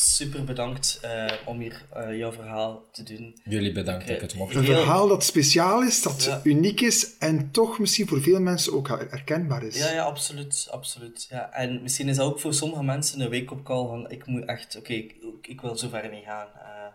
super 0.00 0.44
bedankt 0.44 0.98
eh, 1.02 1.32
om 1.44 1.60
hier 1.60 1.84
eh, 1.92 2.16
jouw 2.18 2.32
verhaal 2.32 2.84
te 2.92 3.02
doen. 3.02 3.40
Jullie 3.44 3.72
bedankt 3.72 4.06
dat 4.06 4.16
ik 4.16 4.22
het 4.22 4.34
mocht 4.34 4.54
Een 4.54 4.64
Heel- 4.64 4.74
verhaal 4.74 5.08
dat 5.08 5.24
speciaal 5.24 5.82
is, 5.82 6.02
dat 6.02 6.24
Ja. 6.24 6.40
uniek 6.44 6.80
is 6.80 7.16
en 7.18 7.50
toch 7.50 7.78
misschien 7.78 8.08
voor 8.08 8.22
veel 8.22 8.40
mensen 8.40 8.72
ook 8.72 8.88
herkenbaar 8.88 9.62
is. 9.62 9.76
Ja, 9.78 9.90
ja, 9.92 10.02
absoluut, 10.04 10.68
absoluut. 10.70 11.26
Ja. 11.30 11.52
En 11.52 11.82
misschien 11.82 12.08
is 12.08 12.16
dat 12.16 12.26
ook 12.26 12.40
voor 12.40 12.54
sommige 12.54 12.82
mensen 12.82 13.20
een 13.20 13.30
wake-up 13.30 13.64
call 13.64 13.86
van 13.86 14.10
ik 14.10 14.26
moet 14.26 14.44
echt, 14.44 14.76
oké, 14.76 14.92
ik, 14.92 15.14
ik 15.42 15.60
wil 15.60 15.76
zo 15.76 15.88
ver 15.88 16.10
niet 16.10 16.24
gaan. 16.24 16.46
Eh, 16.54 16.86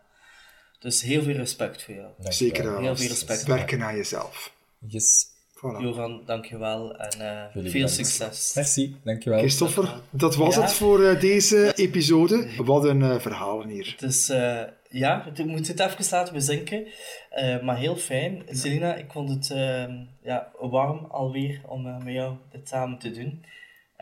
dus 0.80 1.02
heel 1.02 1.24
veel 1.24 1.36
respect 1.36 1.84
voor 1.84 1.94
jou. 1.94 2.08
Dankjewel. 2.18 2.34
Zeker 2.34 2.80
Heel 2.80 2.90
als 2.90 3.00
veel 3.00 3.10
respect. 3.10 3.44
werken 3.44 3.84
aan 3.84 3.96
jezelf. 3.96 4.54
Yes. 4.88 5.26
Voilà. 5.64 5.82
Joran, 5.82 6.22
dankjewel 6.26 6.96
en 6.96 7.20
eh, 7.22 7.44
veel 7.54 7.62
bedankt. 7.64 7.90
succes. 7.94 8.52
Merci, 8.56 8.96
dankjewel. 9.04 9.40
Christopher, 9.40 9.94
dat 10.10 10.36
was 10.36 10.56
Ja. 10.56 10.62
het 10.62 10.74
voor 10.74 11.04
eh, 11.04 11.20
deze 11.20 11.72
episode. 11.76 12.48
Wat 12.58 12.84
een 12.86 13.02
eh, 13.02 13.20
verhaal 13.20 13.64
hier. 13.66 13.96
Dus 14.00 14.30
eh, 14.30 14.62
ja, 14.90 15.26
ik 15.36 15.46
moet 15.46 15.68
het 15.68 15.80
even 15.80 16.06
laten 16.12 16.34
bezinken. 16.34 16.86
Eh, 17.30 17.62
maar 17.62 17.78
heel 17.78 17.96
fijn. 17.96 18.44
Selina, 18.50 18.96
ik 18.96 19.12
vond 19.12 19.30
het 19.30 19.48
ja, 20.24 20.52
warm 20.60 21.06
alweer 21.10 21.62
om 21.68 21.82
met 22.04 22.14
jou 22.14 22.36
dit 22.52 22.68
samen 22.68 22.98
te 22.98 23.12
doen. 23.12 23.46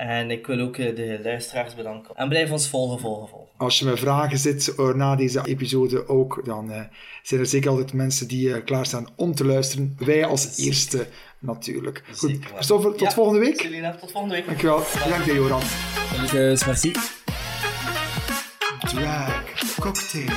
En 0.08 0.32
ik 0.32 0.48
wil 0.48 0.60
ook 0.60 0.78
eh, 0.78 0.96
de 0.96 1.20
luisteraars 1.24 1.76
bedanken. 1.76 2.16
En 2.16 2.30
blijf 2.30 2.52
ons 2.52 2.68
volgen, 2.68 3.00
volgen, 3.00 3.28
volgen. 3.28 3.50
Als 3.58 3.80
je 3.80 3.86
met 3.86 4.00
vragen 4.00 4.38
zit 4.38 4.76
eh, 4.76 4.94
na 4.94 5.16
deze 5.16 5.42
episode 5.46 6.08
ook, 6.08 6.42
dan 6.46 6.72
eh, 6.72 6.82
zijn 7.24 7.40
er 7.40 7.46
zeker 7.46 7.70
altijd 7.70 7.94
mensen 7.94 8.28
die 8.28 8.54
eh, 8.54 8.64
klaarstaan 8.66 9.08
om 9.16 9.36
te 9.36 9.46
luisteren. 9.46 9.96
Wij 9.98 10.26
als 10.26 10.58
eerste 10.58 11.08
natuurlijk. 11.40 12.04
Goed, 12.08 12.18
Zeker 12.18 12.42
wel. 12.42 12.54
Christopher, 12.54 12.92
tot 12.92 13.00
Ja, 13.00 13.12
volgende 13.12 13.40
week. 13.40 13.60
Selina, 13.62 13.96
tot 13.96 14.12
volgende 14.12 14.36
week. 14.36 14.46
Dankjewel. 14.46 14.84
Bedankt, 15.04 15.26
hè, 15.26 15.32
Joran. 15.32 15.62
Dankjewel, 16.16 16.58
merci. 16.66 16.92
Drag 18.80 19.44
cocktail. 19.80 20.30